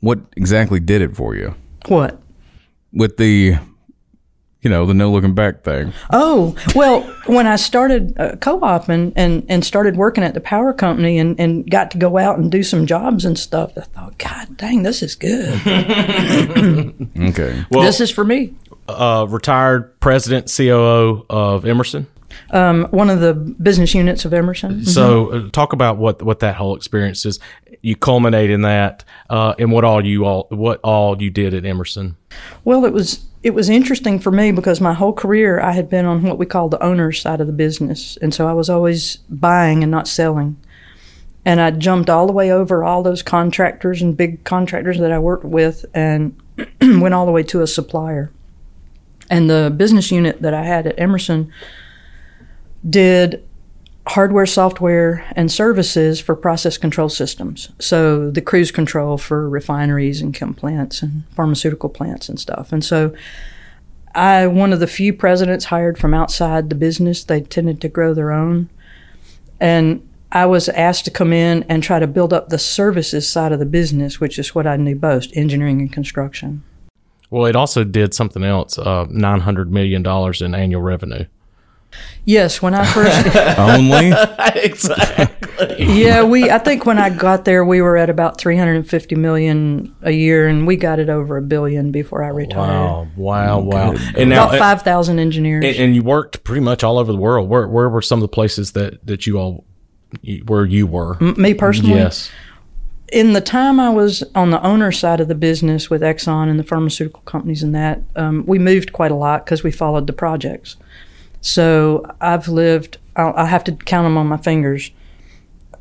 what 0.00 0.18
exactly 0.36 0.80
did 0.80 1.02
it 1.02 1.14
for 1.16 1.34
you 1.34 1.54
What? 1.88 2.20
with 2.92 3.16
the, 3.16 3.56
you 4.62 4.68
know, 4.70 4.84
the 4.86 4.94
no 4.94 5.10
looking 5.10 5.34
back 5.34 5.62
thing? 5.62 5.92
Oh, 6.10 6.54
well, 6.74 7.02
when 7.26 7.46
I 7.46 7.56
started 7.56 8.18
uh, 8.20 8.36
co-op 8.36 8.88
and, 8.88 9.12
and, 9.16 9.44
and 9.48 9.64
started 9.64 9.96
working 9.96 10.22
at 10.22 10.34
the 10.34 10.40
power 10.40 10.72
company 10.72 11.18
and, 11.18 11.38
and 11.40 11.70
got 11.70 11.90
to 11.92 11.98
go 11.98 12.18
out 12.18 12.38
and 12.38 12.50
do 12.52 12.62
some 12.62 12.86
jobs 12.86 13.24
and 13.24 13.38
stuff, 13.38 13.72
I 13.78 13.82
thought, 13.82 14.18
God 14.18 14.56
dang, 14.56 14.82
this 14.82 15.02
is 15.02 15.14
good. 15.14 15.60
Okay. 17.20 17.64
Well, 17.70 17.82
this 17.82 18.00
is 18.00 18.10
for 18.10 18.24
me. 18.24 18.54
uh, 18.88 19.26
retired 19.28 19.98
president, 20.00 20.52
COO 20.54 21.24
of 21.30 21.64
Emerson. 21.64 22.06
Um, 22.50 22.84
one 22.90 23.10
of 23.10 23.20
the 23.20 23.34
business 23.34 23.94
units 23.94 24.24
of 24.24 24.32
Emerson. 24.32 24.84
So, 24.84 25.30
uh, 25.30 25.50
talk 25.50 25.72
about 25.72 25.96
what 25.98 26.22
what 26.22 26.38
that 26.40 26.54
whole 26.56 26.76
experience 26.76 27.26
is. 27.26 27.38
You 27.82 27.96
culminate 27.96 28.50
in 28.50 28.62
that, 28.62 29.04
uh, 29.28 29.54
and 29.58 29.72
what 29.72 29.84
all 29.84 30.04
you 30.04 30.24
all 30.24 30.46
what 30.50 30.80
all 30.84 31.20
you 31.20 31.30
did 31.30 31.54
at 31.54 31.64
Emerson. 31.64 32.16
Well, 32.64 32.84
it 32.84 32.92
was 32.92 33.24
it 33.42 33.54
was 33.54 33.68
interesting 33.68 34.18
for 34.18 34.30
me 34.30 34.52
because 34.52 34.80
my 34.80 34.92
whole 34.92 35.12
career 35.12 35.60
I 35.60 35.72
had 35.72 35.88
been 35.88 36.04
on 36.04 36.22
what 36.22 36.38
we 36.38 36.46
call 36.46 36.68
the 36.68 36.82
owner's 36.82 37.20
side 37.20 37.40
of 37.40 37.46
the 37.46 37.52
business, 37.52 38.18
and 38.18 38.34
so 38.34 38.46
I 38.46 38.52
was 38.52 38.68
always 38.68 39.16
buying 39.28 39.82
and 39.82 39.90
not 39.90 40.08
selling. 40.08 40.56
And 41.42 41.58
I 41.58 41.70
jumped 41.70 42.10
all 42.10 42.26
the 42.26 42.34
way 42.34 42.52
over 42.52 42.84
all 42.84 43.02
those 43.02 43.22
contractors 43.22 44.02
and 44.02 44.14
big 44.14 44.44
contractors 44.44 44.98
that 44.98 45.10
I 45.10 45.18
worked 45.18 45.44
with, 45.44 45.86
and 45.94 46.38
went 46.80 47.14
all 47.14 47.24
the 47.24 47.32
way 47.32 47.42
to 47.44 47.62
a 47.62 47.66
supplier. 47.66 48.30
And 49.30 49.48
the 49.48 49.72
business 49.74 50.10
unit 50.10 50.42
that 50.42 50.52
I 50.52 50.64
had 50.64 50.86
at 50.86 50.98
Emerson 51.00 51.50
did 52.88 53.46
hardware, 54.10 54.46
software, 54.46 55.24
and 55.36 55.52
services 55.52 56.20
for 56.20 56.34
process 56.34 56.76
control 56.76 57.08
systems. 57.08 57.70
So 57.78 58.30
the 58.30 58.42
cruise 58.42 58.72
control 58.72 59.18
for 59.18 59.48
refineries 59.48 60.20
and 60.20 60.34
chem 60.34 60.52
plants 60.52 61.00
and 61.00 61.22
pharmaceutical 61.36 61.88
plants 61.88 62.28
and 62.28 62.38
stuff. 62.38 62.72
And 62.72 62.84
so 62.84 63.14
I 64.12 64.48
one 64.48 64.72
of 64.72 64.80
the 64.80 64.88
few 64.88 65.12
presidents 65.12 65.66
hired 65.66 65.96
from 65.96 66.12
outside 66.12 66.70
the 66.70 66.74
business. 66.74 67.22
They 67.22 67.40
tended 67.40 67.80
to 67.82 67.88
grow 67.88 68.12
their 68.12 68.32
own. 68.32 68.68
And 69.60 70.06
I 70.32 70.46
was 70.46 70.68
asked 70.70 71.04
to 71.04 71.12
come 71.12 71.32
in 71.32 71.64
and 71.68 71.80
try 71.80 72.00
to 72.00 72.06
build 72.08 72.32
up 72.32 72.48
the 72.48 72.58
services 72.58 73.28
side 73.28 73.52
of 73.52 73.60
the 73.60 73.66
business, 73.66 74.18
which 74.18 74.38
is 74.38 74.54
what 74.54 74.66
I 74.66 74.76
knew 74.76 74.96
most, 74.96 75.36
engineering 75.36 75.80
and 75.80 75.92
construction. 75.92 76.64
Well, 77.30 77.46
it 77.46 77.54
also 77.54 77.84
did 77.84 78.12
something 78.12 78.42
else. 78.42 78.76
Uh, 78.76 79.06
Nine 79.08 79.40
hundred 79.40 79.70
million 79.70 80.02
dollars 80.02 80.42
in 80.42 80.52
annual 80.52 80.82
revenue. 80.82 81.26
Yes, 82.24 82.62
when 82.62 82.74
I 82.74 82.84
first 82.86 83.36
Only 83.58 84.12
exactly. 84.64 85.84
yeah, 86.02 86.22
we. 86.22 86.50
I 86.50 86.58
think 86.58 86.86
when 86.86 86.98
I 86.98 87.10
got 87.10 87.44
there, 87.44 87.64
we 87.64 87.80
were 87.80 87.96
at 87.96 88.08
about 88.10 88.38
three 88.38 88.56
hundred 88.56 88.76
and 88.76 88.88
fifty 88.88 89.14
million 89.16 89.94
a 90.02 90.10
year, 90.12 90.46
and 90.46 90.66
we 90.66 90.76
got 90.76 90.98
it 90.98 91.08
over 91.08 91.36
a 91.36 91.42
billion 91.42 91.90
before 91.90 92.22
I 92.22 92.28
retired. 92.28 92.68
Wow! 92.68 93.08
Wow! 93.16 93.60
Wow! 93.60 93.94
And 94.16 94.30
now, 94.30 94.46
About 94.48 94.58
five 94.58 94.82
thousand 94.82 95.18
engineers. 95.18 95.64
and, 95.64 95.76
and 95.76 95.94
you 95.94 96.02
worked 96.02 96.44
pretty 96.44 96.60
much 96.60 96.84
all 96.84 96.98
over 96.98 97.10
the 97.10 97.18
world. 97.18 97.48
Where 97.48 97.66
where 97.66 97.88
were 97.88 98.02
some 98.02 98.18
of 98.18 98.22
the 98.22 98.28
places 98.28 98.72
that 98.72 99.04
that 99.06 99.26
you 99.26 99.38
all 99.38 99.64
where 100.46 100.64
you 100.64 100.86
were? 100.86 101.18
Me 101.20 101.54
personally, 101.54 101.94
Yes. 101.96 102.30
in 103.12 103.32
the 103.32 103.40
time 103.40 103.80
I 103.80 103.90
was 103.90 104.22
on 104.34 104.50
the 104.50 104.62
owner 104.62 104.92
side 104.92 105.20
of 105.20 105.28
the 105.28 105.34
business 105.34 105.88
with 105.90 106.02
Exxon 106.02 106.48
and 106.48 106.58
the 106.58 106.64
pharmaceutical 106.64 107.22
companies 107.22 107.62
and 107.62 107.74
that, 107.74 108.00
um, 108.16 108.44
we 108.46 108.58
moved 108.58 108.92
quite 108.92 109.10
a 109.10 109.16
lot 109.16 109.44
because 109.44 109.62
we 109.64 109.70
followed 109.70 110.06
the 110.06 110.12
projects. 110.12 110.76
So 111.40 112.04
I've 112.20 112.48
lived, 112.48 112.98
I'll, 113.16 113.34
I 113.36 113.46
have 113.46 113.64
to 113.64 113.72
count 113.72 114.04
them 114.04 114.16
on 114.16 114.26
my 114.26 114.36
fingers. 114.36 114.90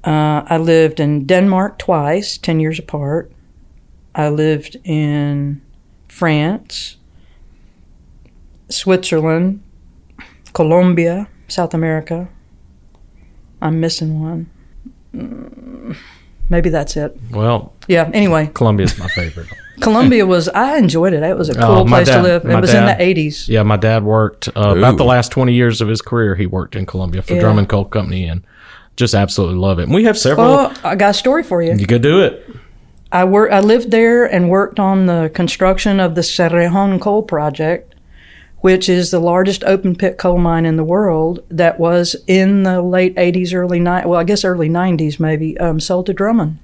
Uh, 0.03 0.43
I 0.45 0.57
lived 0.57 0.99
in 0.99 1.25
Denmark 1.25 1.77
twice, 1.77 2.37
10 2.37 2.59
years 2.59 2.79
apart. 2.79 3.31
I 4.15 4.29
lived 4.29 4.77
in 4.83 5.61
France, 6.07 6.97
Switzerland, 8.69 9.61
Colombia, 10.53 11.27
South 11.47 11.73
America. 11.73 12.29
I'm 13.61 13.79
missing 13.79 14.21
one. 14.21 14.49
Mm, 15.13 15.97
Maybe 16.49 16.69
that's 16.69 16.97
it. 16.97 17.15
Well, 17.31 17.73
Yeah. 17.87 18.09
Anyway, 18.13 18.49
Colombia's 18.53 18.97
my 18.97 19.07
favorite. 19.09 19.47
Colombia 19.81 20.25
was. 20.25 20.49
I 20.49 20.77
enjoyed 20.77 21.13
it. 21.13 21.23
It 21.23 21.37
was 21.37 21.47
a 21.49 21.53
cool 21.53 21.63
Oh, 21.63 21.83
my 21.85 21.99
place 21.99 22.07
dad- 22.07 22.17
to 22.17 22.23
live. 22.23 22.45
It 22.45 22.59
was 22.59 22.71
dad- 22.71 22.99
in 23.01 23.15
the 23.15 23.21
'80s. 23.29 23.47
Yeah, 23.47 23.63
my 23.63 23.77
dad 23.77 24.03
worked 24.03 24.49
uh, 24.49 24.75
about 24.77 24.97
the 24.97 25.05
last 25.05 25.31
twenty 25.31 25.53
years 25.53 25.79
of 25.79 25.87
his 25.87 26.01
career. 26.01 26.35
He 26.35 26.45
worked 26.45 26.75
in 26.75 26.85
Colombia 26.85 27.21
for 27.21 27.35
Yeah. 27.35 27.39
Drummond 27.41 27.69
Coal 27.69 27.85
Company, 27.85 28.25
and 28.25 28.43
just 28.97 29.13
absolutely 29.13 29.55
love 29.57 29.79
it. 29.79 29.83
And 29.83 29.93
we 29.93 30.03
have 30.03 30.17
several. 30.17 30.47
Well, 30.47 30.73
I 30.83 30.95
got 30.95 31.11
a 31.11 31.13
story 31.13 31.43
for 31.43 31.61
you. 31.63 31.75
you 31.75 31.87
could 31.87 32.01
do 32.01 32.21
it. 32.21 32.45
I 33.11 33.23
work. 33.23 33.51
I 33.53 33.61
lived 33.61 33.89
there 33.91 34.25
and 34.25 34.49
worked 34.49 34.79
on 34.81 35.05
the 35.05 35.31
construction 35.33 36.01
of 36.01 36.15
the 36.15 36.21
Cerrejón 36.21 36.99
coal 36.99 37.23
project, 37.23 37.88
which 38.61 38.89
is 38.89 39.11
the 39.11 39.19
largest 39.19 39.63
open 39.63 39.95
pit 39.95 40.17
coal 40.17 40.37
mine 40.37 40.65
in 40.65 40.75
the 40.75 40.83
world. 40.83 41.39
That 41.49 41.79
was 41.79 42.15
in 42.27 42.63
the 42.63 42.81
late 42.81 43.15
'80s, 43.15 43.53
early 43.53 43.79
'90s. 43.79 44.05
Well, 44.05 44.19
I 44.19 44.23
guess 44.23 44.43
early 44.43 44.69
'90s 44.69 45.19
maybe. 45.19 45.57
Um, 45.59 45.79
sold 45.79 46.05
to 46.07 46.13
Drummond. 46.13 46.59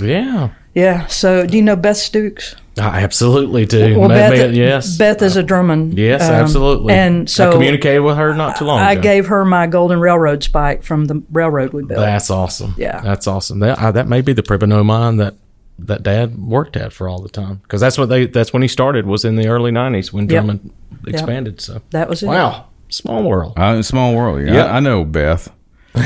Yeah, 0.00 0.50
Yeah. 0.74 1.06
So, 1.06 1.46
do 1.46 1.56
you 1.56 1.62
know 1.62 1.76
Beth 1.76 1.96
Stukes? 1.96 2.54
I 2.78 3.00
absolutely 3.02 3.64
do. 3.64 3.98
Well, 3.98 4.10
Beth, 4.10 4.50
ma- 4.50 4.54
yes, 4.54 4.98
Beth 4.98 5.22
is 5.22 5.36
a 5.36 5.42
Drummond. 5.42 5.96
yes, 5.96 6.22
um, 6.22 6.34
absolutely. 6.34 6.92
And 6.92 7.30
so 7.30 7.48
I 7.48 7.52
communicated 7.52 8.00
with 8.00 8.18
her 8.18 8.34
not 8.34 8.56
too 8.58 8.66
long 8.66 8.80
I 8.80 8.92
ago. 8.92 9.00
gave 9.00 9.26
her 9.28 9.46
my 9.46 9.66
golden 9.66 9.98
railroad 10.00 10.42
spike 10.42 10.82
from 10.82 11.06
the 11.06 11.22
railroad 11.32 11.72
we 11.72 11.84
built. 11.84 12.00
That's 12.00 12.28
awesome. 12.30 12.74
Yeah. 12.76 13.00
that's 13.00 13.26
awesome. 13.26 13.60
That 13.60 13.78
uh, 13.78 13.92
that 13.92 14.08
may 14.08 14.20
be 14.20 14.34
the 14.34 14.42
Pribbenow 14.42 14.84
mine 14.84 15.16
that 15.16 15.36
that 15.78 16.02
Dad 16.02 16.38
worked 16.38 16.76
at 16.76 16.92
for 16.92 17.08
all 17.08 17.20
the 17.20 17.28
time 17.28 17.56
because 17.62 17.80
that's 17.80 17.98
what 17.98 18.08
they 18.08 18.26
that's 18.26 18.52
when 18.52 18.62
he 18.62 18.68
started 18.68 19.06
was 19.06 19.24
in 19.24 19.36
the 19.36 19.48
early 19.48 19.70
'90s 19.70 20.12
when 20.12 20.26
Drummond 20.26 20.72
expanded. 21.06 21.60
So 21.60 21.80
That 21.90 22.08
was 22.08 22.22
it. 22.22 22.26
wow, 22.26 22.66
small 22.88 23.22
world. 23.22 23.52
uh, 23.56 23.82
small 23.82 24.14
world. 24.14 24.40
Yeah, 24.46 24.54
Yeah. 24.54 24.64
I, 24.66 24.76
I 24.76 24.80
know 24.80 25.04
Beth. 25.04 25.52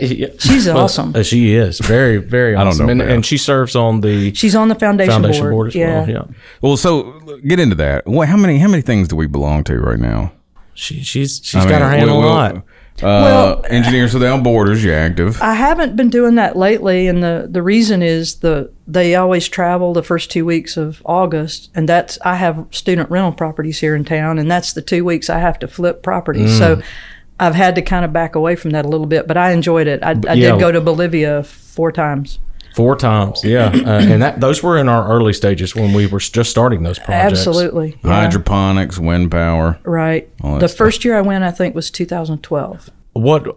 Yeah. 0.00 0.26
She's 0.38 0.68
awesome. 0.68 1.16
Uh, 1.16 1.22
she 1.22 1.54
is 1.54 1.78
very, 1.80 2.18
very 2.18 2.54
I 2.56 2.58
don't 2.58 2.68
awesome. 2.68 2.86
know 2.88 2.92
and, 2.92 3.00
and 3.00 3.24
she 3.24 3.38
serves 3.38 3.74
on 3.74 4.02
the 4.02 4.34
She's 4.34 4.54
on 4.54 4.68
the 4.68 4.74
foundation, 4.74 5.12
foundation 5.14 5.44
board. 5.44 5.52
board, 5.52 5.68
as 5.68 5.74
yeah. 5.76 6.00
well. 6.00 6.08
Yeah. 6.10 6.34
Well, 6.60 6.76
so 6.76 7.18
get 7.46 7.58
into 7.58 7.74
that. 7.76 8.06
What? 8.06 8.28
How 8.28 8.36
many? 8.36 8.58
How 8.58 8.68
many 8.68 8.82
things 8.82 9.08
do 9.08 9.16
we 9.16 9.26
belong 9.26 9.64
to 9.64 9.78
right 9.78 9.98
now? 9.98 10.32
She, 10.74 11.02
she's 11.02 11.40
she's 11.42 11.64
I 11.64 11.68
got 11.70 11.80
mean, 11.80 11.80
her 11.80 11.90
hand 11.90 12.10
we- 12.10 12.16
on 12.18 12.50
a 12.50 12.54
we- 12.56 12.60
Uh, 13.02 13.06
Well- 13.06 13.64
Engineers 13.68 14.14
Without 14.14 14.42
Borders, 14.42 14.82
you're 14.84 14.94
active. 14.94 15.40
I 15.40 15.54
haven't 15.54 15.96
been 15.96 16.10
doing 16.10 16.34
that 16.36 16.56
lately, 16.56 17.06
and 17.06 17.22
the, 17.22 17.46
the 17.48 17.62
reason 17.62 18.02
is 18.02 18.36
the 18.36 18.70
they 18.86 19.14
always 19.14 19.48
travel 19.48 19.92
the 19.92 20.02
first 20.02 20.30
two 20.30 20.44
weeks 20.44 20.76
of 20.76 21.02
August, 21.04 21.70
and 21.74 21.88
that's 21.88 22.18
I 22.24 22.36
have 22.36 22.66
student 22.70 23.10
rental 23.10 23.32
properties 23.32 23.80
here 23.80 23.94
in 23.94 24.04
town, 24.04 24.38
and 24.38 24.50
that's 24.50 24.72
the 24.72 24.82
two 24.82 25.04
weeks 25.04 25.28
I 25.28 25.38
have 25.38 25.58
to 25.60 25.68
flip 25.68 26.02
properties. 26.02 26.50
Mm. 26.52 26.58
So 26.58 26.82
I've 27.40 27.54
had 27.54 27.74
to 27.76 27.82
kind 27.82 28.04
of 28.04 28.12
back 28.12 28.34
away 28.34 28.56
from 28.56 28.70
that 28.70 28.84
a 28.84 28.88
little 28.88 29.06
bit, 29.06 29.28
but 29.28 29.36
I 29.36 29.52
enjoyed 29.52 29.86
it. 29.86 30.02
I, 30.02 30.10
I 30.28 30.34
yeah. 30.34 30.52
did 30.52 30.60
go 30.60 30.72
to 30.72 30.80
Bolivia 30.80 31.42
four 31.44 31.92
times. 31.92 32.38
Four 32.74 32.96
times, 32.96 33.42
yeah, 33.44 33.72
uh, 33.74 34.00
and 34.00 34.22
that 34.22 34.40
those 34.40 34.62
were 34.62 34.78
in 34.78 34.88
our 34.88 35.08
early 35.08 35.32
stages 35.32 35.74
when 35.74 35.92
we 35.92 36.06
were 36.06 36.20
just 36.20 36.50
starting 36.50 36.82
those 36.82 36.98
projects. 36.98 37.40
Absolutely, 37.40 37.98
yeah. 38.04 38.10
Hydroponics, 38.10 38.98
wind 38.98 39.30
power. 39.30 39.78
right. 39.84 40.30
The 40.38 40.68
stuff. 40.68 40.74
first 40.78 41.04
year 41.04 41.16
I 41.16 41.20
went, 41.20 41.44
I 41.44 41.50
think, 41.50 41.74
was 41.74 41.90
2012. 41.90 42.90
What 43.14 43.56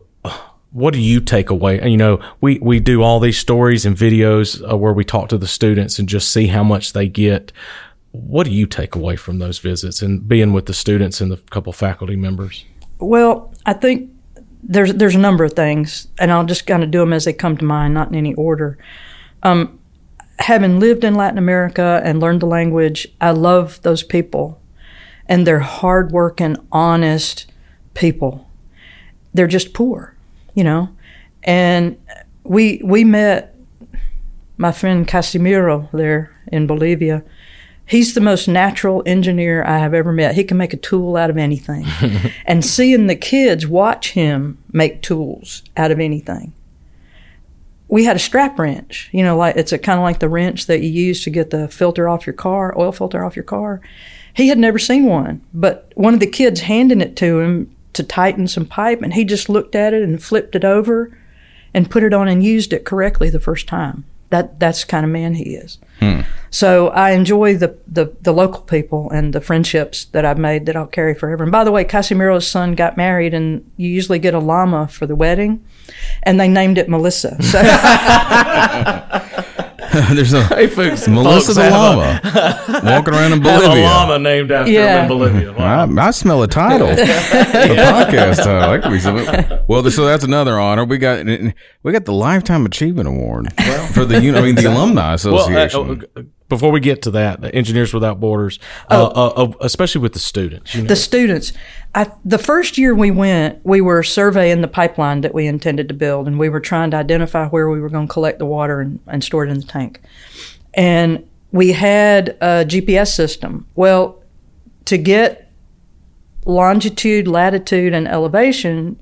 what 0.71 0.93
do 0.93 0.99
you 0.99 1.19
take 1.19 1.49
away? 1.49 1.79
And, 1.79 1.91
You 1.91 1.97
know, 1.97 2.19
we 2.39 2.57
we 2.59 2.79
do 2.79 3.03
all 3.03 3.19
these 3.19 3.37
stories 3.37 3.85
and 3.85 3.95
videos 3.95 4.61
uh, 4.69 4.77
where 4.77 4.93
we 4.93 5.03
talk 5.03 5.29
to 5.29 5.37
the 5.37 5.47
students 5.47 5.99
and 5.99 6.07
just 6.07 6.31
see 6.31 6.47
how 6.47 6.63
much 6.63 6.93
they 6.93 7.07
get. 7.07 7.51
What 8.11 8.45
do 8.45 8.51
you 8.51 8.65
take 8.65 8.95
away 8.95 9.15
from 9.15 9.39
those 9.39 9.59
visits 9.59 10.01
and 10.01 10.27
being 10.27 10.51
with 10.51 10.65
the 10.65 10.73
students 10.73 11.21
and 11.21 11.31
the 11.31 11.37
couple 11.49 11.71
faculty 11.71 12.15
members? 12.15 12.65
Well, 12.99 13.53
I 13.65 13.73
think 13.73 14.09
there's 14.71 14.93
there's 14.93 15.15
a 15.15 15.19
number 15.19 15.43
of 15.43 15.53
things, 15.53 16.07
and 16.17 16.31
I'll 16.31 16.45
just 16.45 16.65
kind 16.65 16.81
of 16.81 16.91
do 16.91 16.99
them 16.99 17.11
as 17.11 17.25
they 17.25 17.33
come 17.33 17.57
to 17.57 17.65
mind, 17.65 17.93
not 17.93 18.07
in 18.07 18.15
any 18.15 18.33
order. 18.35 18.77
Um, 19.43 19.79
having 20.39 20.79
lived 20.79 21.03
in 21.03 21.13
Latin 21.13 21.37
America 21.37 22.01
and 22.05 22.21
learned 22.21 22.41
the 22.41 22.45
language, 22.45 23.05
I 23.19 23.31
love 23.31 23.81
those 23.81 24.01
people, 24.01 24.61
and 25.27 25.45
they're 25.45 25.59
hardworking, 25.59 26.55
honest 26.71 27.51
people. 27.95 28.49
They're 29.33 29.45
just 29.45 29.73
poor, 29.73 30.15
you 30.55 30.63
know, 30.63 30.87
and 31.43 31.97
we 32.43 32.81
we 32.81 33.03
met 33.03 33.53
my 34.55 34.71
friend 34.71 35.05
Casimiro 35.05 35.89
there 35.91 36.33
in 36.47 36.65
Bolivia. 36.65 37.23
He's 37.91 38.13
the 38.13 38.21
most 38.21 38.47
natural 38.47 39.03
engineer 39.05 39.65
I 39.65 39.79
have 39.79 39.93
ever 39.93 40.13
met. 40.13 40.35
He 40.35 40.45
can 40.45 40.55
make 40.55 40.73
a 40.73 40.77
tool 40.77 41.17
out 41.17 41.29
of 41.29 41.35
anything. 41.35 41.85
and 42.45 42.63
seeing 42.63 43.07
the 43.07 43.17
kids 43.17 43.67
watch 43.67 44.11
him 44.11 44.63
make 44.71 45.01
tools 45.01 45.61
out 45.75 45.91
of 45.91 45.99
anything. 45.99 46.53
We 47.89 48.05
had 48.05 48.15
a 48.15 48.19
strap 48.19 48.57
wrench, 48.57 49.09
you 49.11 49.25
know, 49.25 49.35
like 49.35 49.57
it's 49.57 49.73
a 49.73 49.77
kind 49.77 49.99
of 49.99 50.03
like 50.03 50.19
the 50.19 50.29
wrench 50.29 50.67
that 50.67 50.79
you 50.79 50.87
use 50.87 51.21
to 51.25 51.29
get 51.29 51.49
the 51.49 51.67
filter 51.67 52.07
off 52.07 52.25
your 52.25 52.33
car, 52.33 52.73
oil 52.79 52.93
filter 52.93 53.25
off 53.25 53.35
your 53.35 53.43
car. 53.43 53.81
He 54.33 54.47
had 54.47 54.57
never 54.57 54.79
seen 54.79 55.03
one, 55.03 55.41
but 55.53 55.91
one 55.95 56.13
of 56.13 56.21
the 56.21 56.27
kids 56.27 56.61
handing 56.61 57.01
it 57.01 57.17
to 57.17 57.41
him 57.41 57.75
to 57.91 58.03
tighten 58.03 58.47
some 58.47 58.67
pipe, 58.67 59.01
and 59.01 59.15
he 59.15 59.25
just 59.25 59.49
looked 59.49 59.75
at 59.75 59.93
it 59.93 60.01
and 60.01 60.23
flipped 60.23 60.55
it 60.55 60.63
over 60.63 61.11
and 61.73 61.91
put 61.91 62.03
it 62.03 62.13
on 62.13 62.29
and 62.29 62.41
used 62.41 62.71
it 62.71 62.85
correctly 62.85 63.29
the 63.29 63.37
first 63.37 63.67
time. 63.67 64.05
That 64.31 64.59
that's 64.59 64.81
the 64.81 64.87
kind 64.87 65.05
of 65.05 65.11
man 65.11 65.35
he 65.35 65.55
is. 65.55 65.77
Hmm. 65.99 66.21
So 66.49 66.89
I 66.89 67.11
enjoy 67.11 67.55
the, 67.55 67.77
the 67.87 68.13
the 68.21 68.33
local 68.33 68.61
people 68.61 69.09
and 69.11 69.33
the 69.33 69.39
friendships 69.39 70.05
that 70.05 70.25
I've 70.25 70.37
made 70.37 70.65
that 70.65 70.75
I'll 70.75 70.87
carry 70.87 71.13
forever. 71.13 71.43
And 71.43 71.51
by 71.51 71.63
the 71.63 71.71
way, 71.71 71.85
Casimiro's 71.85 72.47
son 72.47 72.73
got 72.73 72.97
married, 72.97 73.33
and 73.33 73.69
you 73.77 73.87
usually 73.89 74.19
get 74.19 74.33
a 74.33 74.39
llama 74.39 74.87
for 74.87 75.05
the 75.05 75.15
wedding, 75.15 75.63
and 76.23 76.39
they 76.39 76.49
named 76.49 76.77
it 76.77 76.89
Melissa. 76.89 77.41
So 77.41 77.59
There's 80.13 80.33
a 80.33 80.39
Melissa 81.09 81.53
folks 81.53 81.55
the 81.55 81.63
have 81.63 81.73
a- 81.73 81.75
llama 81.75 82.81
walking 82.85 83.13
around 83.13 83.33
in 83.33 83.41
Have 83.41 83.61
a 83.61 83.65
Bolivia. 83.67 83.83
llama 83.83 84.19
named 84.19 84.51
after 84.51 84.71
Yeah. 84.71 84.95
him 84.97 85.01
in 85.03 85.07
Bolivia. 85.17 85.53
Wow. 85.53 85.89
I, 85.97 86.07
I 86.07 86.11
smell 86.11 86.43
a 86.43 86.47
title, 86.47 86.87
a 86.89 86.95
podcast 86.95 88.37
title. 88.37 88.71
That 88.71 88.81
could 88.83 88.91
be 88.91 88.99
something. 88.99 89.59
Well, 89.67 89.89
so 89.91 90.05
that's 90.05 90.23
another 90.23 90.59
honor. 90.59 90.85
We 90.85 90.97
got 90.97 91.25
we 91.25 91.91
got 91.91 92.05
the 92.05 92.13
lifetime 92.13 92.65
achievement 92.65 93.07
award 93.07 93.53
for 93.93 94.05
the 94.05 94.21
uni- 94.21 94.37
I 94.37 94.41
mean 94.41 94.55
the 94.55 94.65
alumni 94.65 95.01
Well, 95.01 95.13
association. 95.15 96.07
uh, 96.15 96.19
uh, 96.19 96.23
before 96.51 96.71
we 96.71 96.81
get 96.81 97.01
to 97.03 97.11
that, 97.11 97.39
the 97.39 97.55
Engineers 97.55 97.93
Without 97.93 98.19
Borders, 98.19 98.59
uh, 98.89 99.05
uh, 99.05 99.27
uh, 99.29 99.51
especially 99.61 100.01
with 100.01 100.11
the 100.11 100.19
students, 100.19 100.75
you 100.75 100.81
know, 100.81 100.87
the 100.89 100.97
students, 100.97 101.53
I, 101.95 102.11
the 102.25 102.37
first 102.37 102.77
year 102.77 102.93
we 102.93 103.09
went, 103.09 103.65
we 103.65 103.79
were 103.79 104.03
surveying 104.03 104.59
the 104.59 104.67
pipeline 104.67 105.21
that 105.21 105.33
we 105.33 105.47
intended 105.47 105.87
to 105.87 105.93
build, 105.93 106.27
and 106.27 106.37
we 106.37 106.49
were 106.49 106.59
trying 106.59 106.91
to 106.91 106.97
identify 106.97 107.47
where 107.47 107.69
we 107.69 107.79
were 107.79 107.87
going 107.87 108.05
to 108.05 108.13
collect 108.13 108.37
the 108.37 108.45
water 108.45 108.81
and, 108.81 108.99
and 109.07 109.23
store 109.23 109.45
it 109.45 109.49
in 109.49 109.59
the 109.59 109.65
tank. 109.65 110.01
And 110.73 111.25
we 111.53 111.71
had 111.71 112.37
a 112.41 112.65
GPS 112.65 113.15
system. 113.15 113.65
Well, 113.75 114.21
to 114.85 114.97
get 114.97 115.49
longitude, 116.45 117.29
latitude, 117.29 117.93
and 117.93 118.09
elevation, 118.09 118.99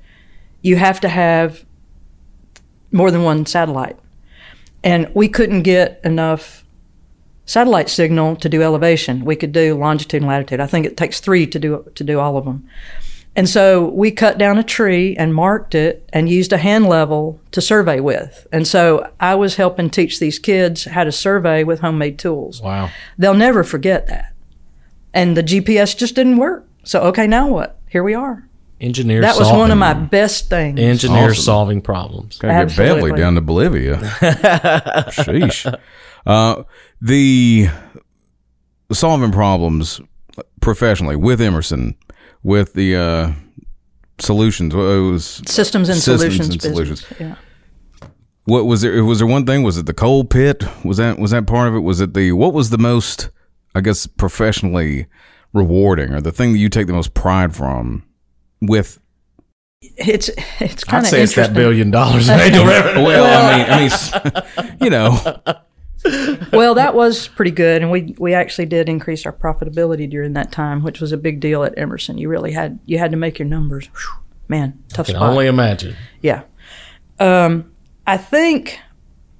you 0.62 0.76
have 0.76 1.00
to 1.00 1.08
have 1.08 1.64
more 2.92 3.10
than 3.10 3.24
one 3.24 3.44
satellite. 3.44 3.98
And 4.84 5.10
we 5.14 5.28
couldn't 5.28 5.62
get 5.62 6.00
enough 6.04 6.59
satellite 7.50 7.88
signal 7.88 8.36
to 8.36 8.48
do 8.48 8.62
elevation. 8.62 9.24
We 9.24 9.34
could 9.34 9.50
do 9.52 9.74
longitude 9.76 10.22
and 10.22 10.28
latitude. 10.28 10.60
I 10.60 10.66
think 10.66 10.86
it 10.86 10.96
takes 10.96 11.18
three 11.18 11.46
to 11.48 11.58
do 11.58 11.90
to 11.94 12.04
do 12.04 12.20
all 12.20 12.36
of 12.36 12.44
them. 12.44 12.64
And 13.36 13.48
so 13.48 13.88
we 13.88 14.10
cut 14.10 14.38
down 14.38 14.58
a 14.58 14.62
tree 14.62 15.16
and 15.16 15.34
marked 15.34 15.74
it 15.74 16.08
and 16.12 16.28
used 16.28 16.52
a 16.52 16.58
hand 16.58 16.86
level 16.86 17.40
to 17.52 17.60
survey 17.60 17.98
with. 18.00 18.46
And 18.52 18.66
so 18.66 19.08
I 19.20 19.34
was 19.34 19.56
helping 19.56 19.88
teach 19.90 20.18
these 20.18 20.38
kids 20.38 20.84
how 20.84 21.04
to 21.04 21.12
survey 21.12 21.62
with 21.64 21.80
homemade 21.80 22.18
tools. 22.18 22.60
wow. 22.60 22.90
They'll 23.18 23.34
never 23.34 23.62
forget 23.64 24.06
that. 24.08 24.32
And 25.14 25.36
the 25.36 25.42
GPS 25.42 25.96
just 25.96 26.14
didn't 26.14 26.36
work. 26.38 26.66
So 26.84 27.00
okay, 27.10 27.26
now 27.26 27.48
what? 27.48 27.78
Here 27.88 28.02
we 28.04 28.14
are. 28.14 28.46
Engineers 28.80 29.22
That 29.22 29.36
was 29.36 29.46
solving, 29.48 29.60
one 29.60 29.70
of 29.72 29.78
my 29.78 29.92
best 29.92 30.48
things. 30.48 30.80
engineers 30.80 31.32
Awesome. 31.32 31.44
solving 31.44 31.80
problems. 31.82 32.38
Gotta 32.38 32.66
get 32.66 32.76
Beverly 32.76 33.10
Absolutely. 33.10 33.20
down 33.20 33.34
to 33.34 33.40
Bolivia. 33.40 33.96
Sheesh. 35.10 35.78
Uh, 36.26 36.62
the 37.00 37.68
solving 38.92 39.32
problems 39.32 40.00
professionally 40.60 41.16
with 41.16 41.40
Emerson, 41.40 41.96
with 42.42 42.74
the 42.74 42.96
uh, 42.96 43.32
solutions. 44.18 44.74
It 44.74 44.76
was 44.76 45.42
Systems 45.46 45.88
and 45.88 45.98
Systems 45.98 46.20
solutions 46.20 46.48
and 46.50 46.62
solutions. 46.62 47.06
Yeah. 47.18 47.34
what 48.44 48.66
was 48.66 48.82
there? 48.82 49.04
Was 49.04 49.18
there 49.18 49.26
one 49.28 49.46
thing? 49.46 49.62
Was 49.62 49.78
it 49.78 49.86
the 49.86 49.94
coal 49.94 50.24
pit? 50.24 50.64
Was 50.84 50.96
that 50.98 51.18
was 51.18 51.30
that 51.30 51.46
part 51.46 51.68
of 51.68 51.74
it? 51.74 51.80
Was 51.80 52.00
it 52.00 52.14
the 52.14 52.32
what 52.32 52.52
was 52.52 52.70
the 52.70 52.78
most? 52.78 53.30
I 53.74 53.80
guess 53.80 54.06
professionally 54.06 55.06
rewarding, 55.52 56.12
or 56.12 56.20
the 56.20 56.32
thing 56.32 56.52
that 56.52 56.58
you 56.58 56.68
take 56.68 56.86
the 56.88 56.92
most 56.92 57.14
pride 57.14 57.54
from 57.54 58.02
with 58.60 58.98
It's 59.80 60.28
it's 60.58 60.82
kind 60.84 61.04
of. 61.04 61.06
I'd 61.06 61.10
say 61.10 61.22
it's 61.22 61.36
that 61.36 61.54
billion 61.54 61.90
dollars 61.92 62.28
in 62.28 62.38
annual 62.40 62.66
revenue. 62.66 63.04
well, 63.04 63.24
I 63.24 63.56
mean, 63.56 63.66
I 63.70 64.62
mean, 64.64 64.76
you 64.82 64.90
know, 64.90 65.16
well, 66.52 66.74
that 66.74 66.94
was 66.94 67.28
pretty 67.28 67.50
good, 67.50 67.82
and 67.82 67.90
we 67.90 68.14
we 68.18 68.32
actually 68.32 68.66
did 68.66 68.88
increase 68.88 69.26
our 69.26 69.32
profitability 69.32 70.08
during 70.08 70.32
that 70.32 70.50
time, 70.50 70.82
which 70.82 71.00
was 71.00 71.12
a 71.12 71.16
big 71.16 71.40
deal 71.40 71.62
at 71.62 71.76
Emerson. 71.76 72.16
You 72.16 72.28
really 72.28 72.52
had 72.52 72.78
you 72.86 72.98
had 72.98 73.10
to 73.10 73.16
make 73.18 73.38
your 73.38 73.48
numbers. 73.48 73.86
Whew, 73.86 74.22
man, 74.48 74.82
tough 74.88 75.06
can 75.06 75.16
spot. 75.16 75.30
only 75.30 75.46
imagine. 75.46 75.96
yeah. 76.22 76.42
Um, 77.18 77.72
I 78.06 78.16
think 78.16 78.80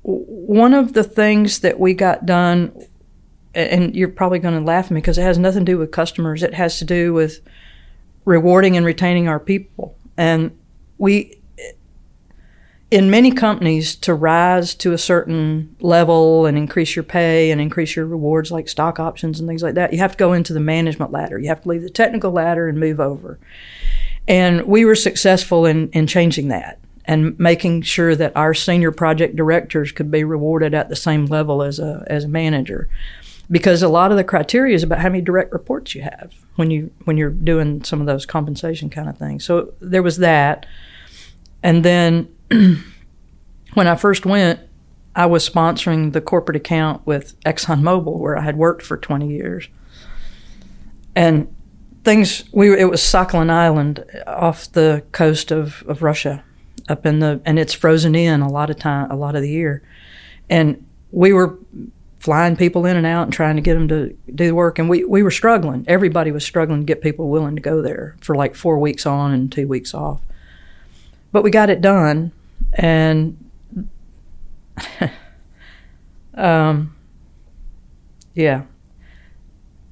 one 0.03 0.75
of 0.75 0.93
the 0.93 1.05
things 1.05 1.61
that 1.61 1.81
we 1.81 1.95
got 1.95 2.27
done, 2.27 2.73
and 3.55 3.97
you're 3.97 4.09
probably 4.09 4.39
going 4.39 4.59
to 4.59 4.65
laugh 4.65 4.87
at 4.87 4.91
me 4.91 5.01
because 5.01 5.17
it 5.17 5.23
has 5.23 5.39
nothing 5.39 5.65
to 5.65 5.73
do 5.73 5.79
with 5.79 5.91
customers. 5.91 6.43
It 6.43 6.55
has 6.55 6.79
to 6.79 6.85
do 6.85 7.15
with 7.15 7.41
rewarding 8.27 8.77
and 8.77 8.85
retaining 8.85 9.29
our 9.29 9.41
people, 9.41 9.97
and 10.19 10.57
we 10.99 11.40
in 12.91 13.09
many 13.09 13.31
companies 13.31 13.95
to 13.95 14.13
rise 14.15 14.75
to 14.75 14.93
a 14.93 14.99
certain 14.99 15.77
level 15.81 16.47
and 16.47 16.59
increase 16.59 16.97
your 16.97 17.05
pay 17.05 17.53
and 17.53 17.61
increase 17.61 17.95
your 17.95 18.07
rewards 18.07 18.51
like 18.51 18.69
stock 18.69 18.99
options 18.99 19.39
and 19.39 19.49
things 19.49 19.63
like 19.63 19.75
that, 19.75 19.93
you 19.93 19.99
have 20.01 20.13
to 20.13 20.19
go 20.19 20.33
into 20.33 20.53
the 20.53 20.61
management 20.61 21.13
ladder. 21.13 21.39
You 21.39 21.49
have 21.49 21.63
to 21.63 21.69
leave 21.69 21.83
the 21.83 21.91
technical 21.91 22.33
ladder 22.33 22.69
and 22.69 22.81
move 22.81 22.99
over. 22.99 23.39
And 24.27 24.63
we 24.63 24.85
were 24.85 24.97
successful 24.97 25.67
in, 25.67 25.89
in 25.91 26.07
changing 26.07 26.49
that 26.49 26.81
and 27.05 27.39
making 27.39 27.83
sure 27.83 28.17
that 28.17 28.37
our 28.37 28.55
senior 28.55 28.91
project 28.91 29.37
directors 29.37 29.93
could 29.93 30.11
be 30.11 30.25
rewarded 30.25 30.75
at 30.75 30.89
the 30.89 30.97
same 30.97 31.27
level 31.27 31.63
as 31.63 31.79
a, 31.79 32.05
as 32.09 32.25
a 32.25 32.29
manager. 32.29 32.89
Because 33.51 33.83
a 33.83 33.89
lot 33.89 34.11
of 34.11 34.17
the 34.17 34.25
criteria 34.25 34.75
is 34.75 34.83
about 34.83 34.99
how 34.99 35.09
many 35.09 35.21
direct 35.21 35.53
reports 35.53 35.95
you 35.95 36.03
have 36.03 36.33
when 36.55 36.71
you 36.71 36.93
when 37.05 37.17
you're 37.17 37.31
doing 37.31 37.83
some 37.83 38.01
of 38.01 38.07
those 38.07 38.25
compensation 38.25 38.91
kind 38.91 39.09
of 39.09 39.19
things. 39.19 39.45
So 39.45 39.75
there 39.81 40.05
was 40.05 40.19
that. 40.19 40.67
And 41.61 41.85
then 41.85 42.29
when 43.75 43.87
I 43.87 43.97
first 43.97 44.27
went, 44.27 44.61
I 45.15 45.27
was 45.27 45.49
sponsoring 45.49 46.13
the 46.13 46.21
corporate 46.21 46.57
account 46.57 47.07
with 47.07 47.41
ExxonMobil, 47.43 48.19
where 48.19 48.39
I 48.39 48.43
had 48.43 48.57
worked 48.57 48.83
for 48.83 48.97
20 48.97 49.29
years. 49.29 49.69
And 51.17 51.55
things, 52.05 52.45
we 52.53 52.79
it 52.79 52.89
was 52.89 53.01
Sakhalin 53.01 53.51
Island 53.51 54.05
off 54.27 54.71
the 54.73 55.05
coast 55.13 55.51
of, 55.51 55.83
of 55.87 56.03
Russia. 56.03 56.45
up 56.89 57.07
in 57.07 57.21
the 57.21 57.41
and 57.45 57.59
it's 57.59 57.73
frozen 57.73 58.15
in 58.15 58.41
a 58.41 58.49
lot 58.49 58.71
of 58.71 58.79
time, 58.79 59.11
a 59.11 59.17
lot 59.17 59.37
of 59.37 59.43
the 59.43 59.51
year, 59.51 59.83
and 60.49 60.85
we 61.11 61.33
were 61.33 61.59
flying 62.19 62.57
people 62.57 62.85
in 62.85 62.97
and 62.97 63.07
out 63.07 63.23
and 63.23 63.33
trying 63.33 63.57
to 63.57 63.63
get 63.63 63.75
them 63.75 63.89
to 63.89 64.15
do 64.35 64.47
the 64.47 64.55
work, 64.55 64.79
and 64.79 64.89
we 64.89 65.05
we 65.05 65.23
were 65.23 65.31
struggling. 65.31 65.85
Everybody 65.87 66.33
was 66.33 66.45
struggling 66.45 66.81
to 66.81 66.87
get 66.87 67.01
people 67.01 67.29
willing 67.29 67.57
to 67.57 67.63
go 67.63 67.81
there 67.81 68.17
for 68.21 68.35
like 68.35 68.55
four 68.55 68.79
weeks 68.79 69.07
on 69.07 69.33
and 69.33 69.51
two 69.51 69.69
weeks 69.69 69.95
off, 69.95 70.21
but 71.33 71.43
we 71.43 71.51
got 71.51 71.71
it 71.71 71.81
done, 71.81 72.33
and 72.75 73.51
um, 76.35 76.95
yeah. 78.35 78.65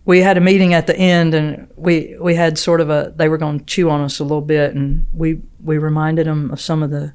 We 0.04 0.20
had 0.20 0.38
a 0.38 0.40
meeting 0.40 0.72
at 0.72 0.86
the 0.86 0.96
end 0.96 1.34
and 1.34 1.68
we 1.76 2.16
we 2.18 2.34
had 2.34 2.56
sort 2.56 2.80
of 2.80 2.88
a 2.88 3.12
they 3.14 3.28
were 3.28 3.36
going 3.36 3.58
to 3.58 3.64
chew 3.66 3.90
on 3.90 4.00
us 4.00 4.18
a 4.20 4.24
little 4.24 4.40
bit 4.40 4.74
and 4.74 5.06
we 5.12 5.42
we 5.62 5.76
reminded 5.76 6.26
them 6.26 6.50
of 6.50 6.60
some 6.60 6.82
of 6.82 6.90
the 6.90 7.12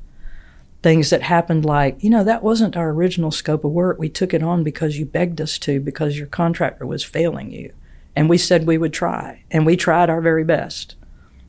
things 0.84 1.10
that 1.10 1.22
happened 1.24 1.64
like 1.66 2.04
you 2.04 2.10
know 2.10 2.24
that 2.26 2.44
wasn't 2.44 2.76
our 2.78 2.90
original 2.90 3.32
scope 3.32 3.64
of 3.64 3.72
work. 3.72 3.98
We 3.98 4.10
took 4.10 4.34
it 4.34 4.44
on 4.44 4.64
because 4.64 5.00
you 5.00 5.06
begged 5.06 5.42
us 5.42 5.58
to 5.60 5.80
because 5.80 6.18
your 6.20 6.28
contractor 6.28 6.86
was 6.86 7.04
failing 7.04 7.52
you. 7.52 7.74
And 8.16 8.30
we 8.30 8.38
said 8.38 8.68
we 8.68 8.78
would 8.78 8.94
try 8.94 9.44
and 9.50 9.66
we 9.66 9.76
tried 9.76 10.12
our 10.12 10.22
very 10.22 10.44
best. 10.44 10.96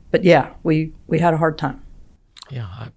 But 0.09 0.23
yeah 0.23 0.53
we 0.63 0.93
we 1.05 1.19
had 1.19 1.35
a 1.35 1.37
hard 1.37 1.59
time. 1.59 1.83
Yeah, 2.49 2.65
I, 2.65 2.89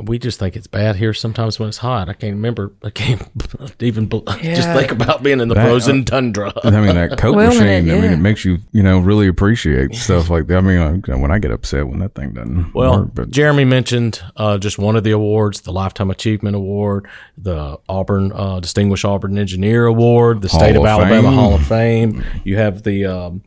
we 0.00 0.18
just 0.18 0.38
think 0.38 0.56
it's 0.56 0.66
bad 0.66 0.96
here 0.96 1.12
sometimes 1.14 1.58
when 1.58 1.68
it's 1.68 1.78
hot. 1.78 2.08
I 2.08 2.12
can't 2.12 2.34
remember. 2.34 2.72
I 2.82 2.90
can't 2.90 3.22
even 3.80 4.06
bel- 4.06 4.22
just 4.22 4.68
think 4.70 4.90
about 4.90 5.22
being 5.22 5.40
in 5.40 5.48
the 5.48 5.54
That- 5.54 5.66
frozen 5.66 6.04
tundra. 6.04 6.52
I 6.64 6.70
mean, 6.70 6.94
that 6.94 7.18
coat 7.18 7.36
Well, 7.36 7.48
machine. 7.48 7.88
it- 7.88 7.96
I 7.96 8.00
mean, 8.00 8.12
it 8.12 8.18
makes 8.18 8.44
you, 8.44 8.58
you 8.72 8.82
know, 8.82 8.98
really 8.98 9.28
appreciate 9.28 9.94
stuff 9.94 10.28
like 10.30 10.46
that. 10.48 10.58
I 10.58 10.60
mean, 10.60 10.78
uh, 10.78 10.92
you 10.92 11.02
know, 11.08 11.18
when 11.18 11.30
I 11.30 11.38
get 11.38 11.50
upset 11.50 11.86
when 11.88 11.98
that 12.00 12.14
thing 12.14 12.32
doesn't 12.32 12.74
Well, 12.74 13.00
work, 13.00 13.10
but 13.14 13.30
Jeremy 13.30 13.64
mentioned 13.64 14.20
uh, 14.36 14.58
just 14.58 14.78
one 14.78 14.96
of 14.96 15.04
the 15.04 15.12
awards, 15.12 15.60
the 15.62 15.72
Lifetime 15.72 16.10
Achievement 16.10 16.56
Award, 16.56 17.06
the 17.38 17.78
Auburn 17.88 18.32
uh, 18.34 18.60
Distinguished 18.60 19.04
Auburn 19.04 19.38
Engineer 19.38 19.86
Award, 19.86 20.42
the 20.42 20.48
State 20.48 20.76
of 20.76 20.82
of 20.82 20.86
Alabama 20.86 21.28
Fame. 21.28 21.34
Hall 21.38 21.54
of 21.54 21.66
Fame. 21.66 22.24
You 22.44 22.56
have 22.56 22.82
the 22.82 23.06
um, 23.06 23.42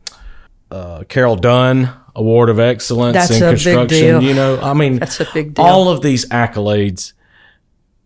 uh, 0.70 1.04
Carroll 1.08 1.36
Dunn 1.36 1.90
Award 2.14 2.48
of 2.48 2.58
Excellence 2.58 3.14
That's 3.14 3.30
in 3.30 3.40
Construction. 3.40 4.22
You 4.22 4.34
know, 4.34 4.60
I 4.60 4.74
mean, 4.74 4.98
That's 4.98 5.20
a 5.20 5.28
big 5.32 5.54
deal. 5.54 5.64
All 5.64 5.88
of 5.88 6.02
these 6.02 6.26
accolades 6.28 7.12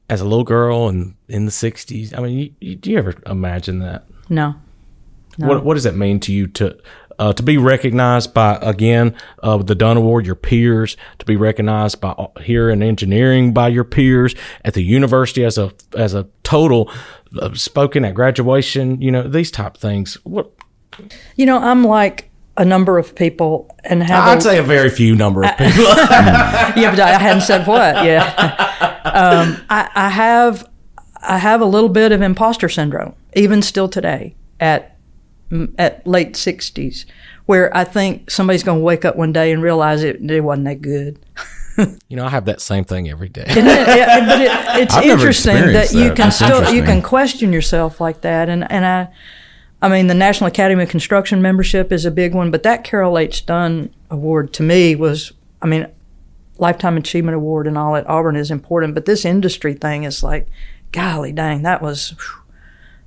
as 0.08 0.20
a 0.20 0.24
little 0.24 0.44
girl 0.44 0.88
and 0.88 1.14
in 1.28 1.46
the 1.46 1.50
'60s. 1.50 2.16
I 2.16 2.20
mean, 2.20 2.38
you, 2.38 2.54
you, 2.60 2.76
do 2.76 2.90
you 2.90 2.98
ever 2.98 3.14
imagine 3.26 3.78
that? 3.80 4.06
no 4.28 4.54
What 5.38 5.64
What 5.64 5.74
does 5.74 5.86
it 5.86 5.96
mean 5.96 6.20
to 6.20 6.32
you 6.32 6.46
to 6.48 6.76
uh, 7.18 7.32
to 7.32 7.42
be 7.42 7.56
recognized 7.56 8.34
by 8.34 8.58
again 8.60 9.14
uh, 9.42 9.56
the 9.58 9.74
Dunn 9.74 9.96
Award, 9.96 10.26
your 10.26 10.34
peers, 10.34 10.96
to 11.18 11.24
be 11.24 11.36
recognized 11.36 12.00
by 12.00 12.10
uh, 12.10 12.26
here 12.40 12.70
in 12.70 12.82
engineering 12.82 13.52
by 13.52 13.68
your 13.68 13.84
peers 13.84 14.34
at 14.64 14.74
the 14.74 14.82
university 14.82 15.44
as 15.44 15.58
a 15.58 15.72
as 15.96 16.14
a 16.14 16.26
total, 16.42 16.90
uh, 17.40 17.54
spoken 17.54 18.04
at 18.04 18.14
graduation, 18.14 19.00
you 19.00 19.10
know 19.10 19.22
these 19.28 19.50
type 19.50 19.76
of 19.76 19.80
things. 19.80 20.14
What 20.24 20.52
you 21.36 21.46
know 21.46 21.58
i'm 21.58 21.84
like 21.84 22.30
a 22.56 22.64
number 22.64 22.98
of 22.98 23.14
people 23.14 23.68
and 23.84 24.02
have 24.02 24.24
I'd 24.28 24.38
a- 24.38 24.40
say 24.40 24.58
a 24.58 24.62
very 24.62 24.88
few 24.90 25.14
number 25.16 25.42
of 25.44 25.50
people. 25.58 25.84
yeah, 25.84 26.90
but 26.90 27.00
I 27.00 27.18
hadn't 27.18 27.42
said 27.42 27.66
what. 27.66 28.04
Yeah, 28.04 28.22
um, 29.04 29.64
I, 29.68 29.90
I 29.94 30.08
have, 30.08 30.68
I 31.22 31.38
have 31.38 31.60
a 31.60 31.64
little 31.66 31.88
bit 31.88 32.12
of 32.12 32.22
imposter 32.22 32.68
syndrome, 32.68 33.14
even 33.34 33.62
still 33.62 33.88
today 33.88 34.34
at 34.60 34.96
at 35.78 36.06
late 36.06 36.36
sixties, 36.36 37.06
where 37.46 37.76
I 37.76 37.84
think 37.84 38.30
somebody's 38.30 38.62
going 38.62 38.78
to 38.78 38.84
wake 38.84 39.04
up 39.04 39.16
one 39.16 39.32
day 39.32 39.52
and 39.52 39.62
realize 39.62 40.02
it, 40.02 40.28
it 40.30 40.40
wasn't 40.40 40.64
that 40.66 40.80
good. 40.82 41.18
you 42.08 42.16
know, 42.16 42.24
I 42.24 42.30
have 42.30 42.44
that 42.44 42.60
same 42.60 42.84
thing 42.84 43.08
every 43.10 43.28
day. 43.28 43.44
Isn't 43.48 43.66
it? 43.66 44.26
But 44.26 44.40
it, 44.40 44.82
it's 44.82 44.94
I've 44.94 45.04
interesting 45.06 45.54
that 45.54 45.84
experienced 45.84 45.94
you 45.94 46.08
can 46.10 46.16
That's 46.16 46.36
still 46.36 46.74
you 46.74 46.82
can 46.84 47.02
question 47.02 47.52
yourself 47.52 48.00
like 48.00 48.20
that, 48.20 48.48
and 48.48 48.70
and 48.70 48.86
I. 48.86 49.08
I 49.84 49.88
mean, 49.88 50.06
the 50.06 50.14
National 50.14 50.48
Academy 50.48 50.82
of 50.82 50.88
Construction 50.88 51.42
membership 51.42 51.92
is 51.92 52.06
a 52.06 52.10
big 52.10 52.34
one, 52.34 52.50
but 52.50 52.62
that 52.62 52.84
Carroll 52.84 53.18
H. 53.18 53.44
Dunn 53.44 53.94
Award 54.08 54.54
to 54.54 54.62
me 54.62 54.96
was, 54.96 55.34
I 55.60 55.66
mean, 55.66 55.86
Lifetime 56.56 56.96
Achievement 56.96 57.34
Award 57.34 57.66
and 57.66 57.76
all 57.76 57.94
at 57.94 58.08
Auburn 58.08 58.34
is 58.34 58.50
important, 58.50 58.94
but 58.94 59.04
this 59.04 59.26
industry 59.26 59.74
thing 59.74 60.04
is 60.04 60.22
like, 60.22 60.48
golly 60.90 61.32
dang, 61.32 61.64
that 61.64 61.82
was, 61.82 62.14
whew, 62.16 62.42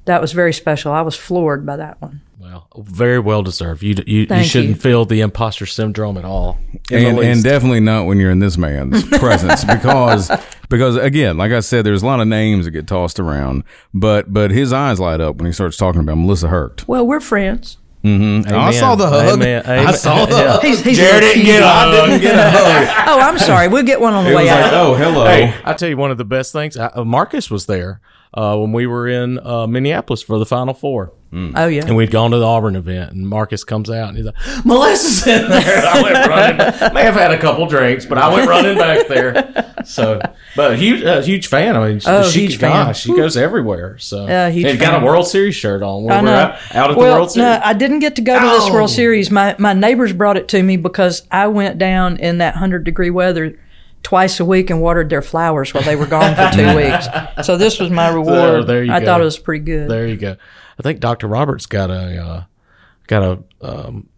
that 0.06 0.22
was 0.22 0.34
very 0.34 0.54
special. 0.54 0.92
I 0.92 1.02
was 1.02 1.16
floored 1.16 1.66
by 1.66 1.78
that 1.78 2.00
one. 2.00 2.22
Well, 2.40 2.68
very 2.78 3.18
well 3.18 3.42
deserved. 3.42 3.82
You 3.82 3.96
you, 4.06 4.28
you 4.30 4.44
shouldn't 4.44 4.76
you. 4.76 4.82
feel 4.82 5.06
the 5.06 5.22
imposter 5.22 5.66
syndrome 5.66 6.16
at 6.16 6.26
all. 6.26 6.60
and, 6.92 7.18
and 7.18 7.44
definitely 7.44 7.80
not 7.80 8.06
when 8.06 8.20
you're 8.20 8.30
in 8.30 8.38
this 8.38 8.56
man's 8.56 9.04
presence 9.18 9.66
because 9.66 10.30
because 10.70 10.96
again 10.98 11.38
like 11.38 11.52
i 11.52 11.60
said 11.60 11.86
there's 11.86 12.04
a 12.04 12.06
lot 12.06 12.20
of 12.20 12.28
names 12.28 12.66
that 12.66 12.72
get 12.72 12.88
tossed 12.88 13.20
around 13.20 13.64
but 13.94 14.32
but 14.34 14.52
his 14.52 14.72
eyes 14.74 15.00
light 15.00 15.22
up 15.22 15.36
when 15.38 15.46
he 15.46 15.52
starts 15.52 15.78
talking 15.78 16.02
about 16.02 16.16
melissa 16.18 16.48
Herkt 16.48 16.88
Well, 16.88 17.06
we're 17.08 17.20
friends. 17.20 17.78
Mm-hmm. 18.04 18.54
i 18.54 18.72
saw 18.72 18.96
the 18.96 19.08
hug 19.08 19.34
Amen. 19.34 19.64
i 19.66 19.92
saw 19.92 20.26
the 20.26 20.36
Yeah. 20.38 20.52
hug 20.54 20.64
He's, 20.64 20.82
he's 20.82 20.98
Jared 20.98 21.22
didn't 21.22 21.44
get 21.46 21.52
cute. 21.58 21.64
a 21.64 21.66
i 21.68 21.92
didn't 22.08 22.22
get 22.22 22.36
a 22.36 22.50
hug 22.52 23.08
Oh, 23.10 23.20
I'm 23.22 23.38
sorry. 23.40 23.68
We'll 23.68 23.84
get 23.84 24.00
one 24.00 24.14
on 24.14 24.24
the 24.26 24.32
it 24.32 24.36
way 24.36 24.44
was 24.44 24.52
like 24.52 24.64
out. 24.66 24.74
oh 24.74 24.94
hello 24.96 25.26
Hey, 25.26 25.54
I 25.66 25.74
tell 25.74 25.90
you, 25.90 25.98
one 25.98 26.12
of 26.12 26.18
the 26.18 26.26
best 26.26 26.52
things. 26.54 26.78
Uh, 26.78 27.04
Marcus 27.06 27.50
was 27.50 27.66
there 27.66 28.00
uh, 28.34 28.58
when 28.58 28.72
we 28.72 28.86
were 28.88 29.08
in 29.08 29.40
uh, 29.40 29.68
Minneapolis 29.68 30.22
for 30.22 30.38
the 30.40 30.46
Final 30.46 30.74
Four, 30.74 31.14
Oh, 31.34 31.68
yeah. 31.68 31.86
and 31.86 31.96
we'd 31.96 32.10
gone 32.10 32.32
to 32.32 32.38
the 32.38 32.46
Auburn 32.46 32.76
event. 32.76 33.12
And 33.12 33.28
Marcus 33.28 33.64
comes 33.66 33.90
out 33.90 34.08
and 34.10 34.18
he's 34.18 34.26
like, 34.26 34.36
"Melissa's 34.66 35.28
in 35.28 35.50
there." 35.50 35.86
I 35.86 36.02
went 36.02 36.28
running. 36.28 36.58
May 36.94 37.04
have 37.04 37.16
had 37.16 37.32
a 37.32 37.38
couple 37.40 37.66
drinks, 37.68 38.06
but 38.06 38.18
I 38.18 38.34
went 38.34 38.48
running 38.50 38.78
back 38.78 39.08
there. 39.08 39.74
So, 39.86 40.20
but 40.56 40.72
a 40.72 40.76
huge, 40.76 41.02
a 41.04 41.22
huge 41.22 41.48
fan. 41.48 41.76
I 41.76 41.88
mean, 41.88 42.02
Oh, 42.06 42.24
she, 42.30 42.42
huge 42.42 42.60
gosh, 42.60 42.86
fan. 42.86 42.94
she 42.94 43.16
goes 43.16 43.36
everywhere. 43.38 43.98
So, 44.00 44.26
Yeah, 44.26 44.50
huge 44.50 44.66
and 44.68 44.80
got 44.80 45.02
a 45.02 45.06
World 45.06 45.28
Series 45.28 45.56
shirt 45.56 45.84
on. 45.84 46.04
When 46.04 46.14
I 46.14 46.22
we're 46.22 46.26
know. 46.28 46.34
out, 46.36 46.76
out 46.76 46.92
at 46.92 46.98
well, 46.98 47.10
the 47.14 47.20
World 47.20 47.32
Series. 47.32 47.46
No, 47.46 47.62
I 47.64 47.74
didn't 47.74 48.00
get 48.00 48.16
to 48.18 48.22
go 48.22 48.34
to 48.40 48.46
this 48.46 48.64
Oh. 48.68 48.74
World 48.74 48.90
Series. 48.90 49.30
My 49.30 49.56
my 49.60 49.74
neighbors 49.74 50.14
brought 50.14 50.38
it 50.38 50.48
to 50.50 50.64
me 50.64 50.78
because 50.78 51.24
I 51.32 51.48
went 51.48 51.78
down 51.78 52.18
in 52.18 52.38
that 52.40 52.56
hundred 52.56 52.84
degree 52.86 53.10
weather 53.10 53.58
twice 54.04 54.40
a 54.40 54.46
week 54.46 54.70
and 54.70 54.82
watered 54.82 55.10
their 55.10 55.22
flowers 55.22 55.74
while 55.74 55.84
they 55.84 55.96
were 55.96 56.06
gone 56.08 56.36
for 56.36 56.50
two 56.56 56.76
weeks. 56.76 57.08
So 57.46 57.58
this 57.58 57.80
was 57.80 57.90
my 57.90 58.10
reward. 58.10 58.68
there 58.68 58.84
you 58.84 58.92
I 58.94 59.00
go. 59.00 59.06
thought 59.06 59.22
it 59.22 59.26
was 59.26 59.38
pretty 59.40 59.64
good. 59.66 59.90
There 59.90 60.08
you 60.08 60.18
go. 60.18 60.36
I 60.80 60.84
think 60.84 61.00
Dr. 61.00 61.28
Roberts 61.28 61.66
got 61.66 61.90
a 61.90 62.24
uh, 62.24 62.44
got 63.08 63.24
a 63.24 63.66
um, 63.68 64.10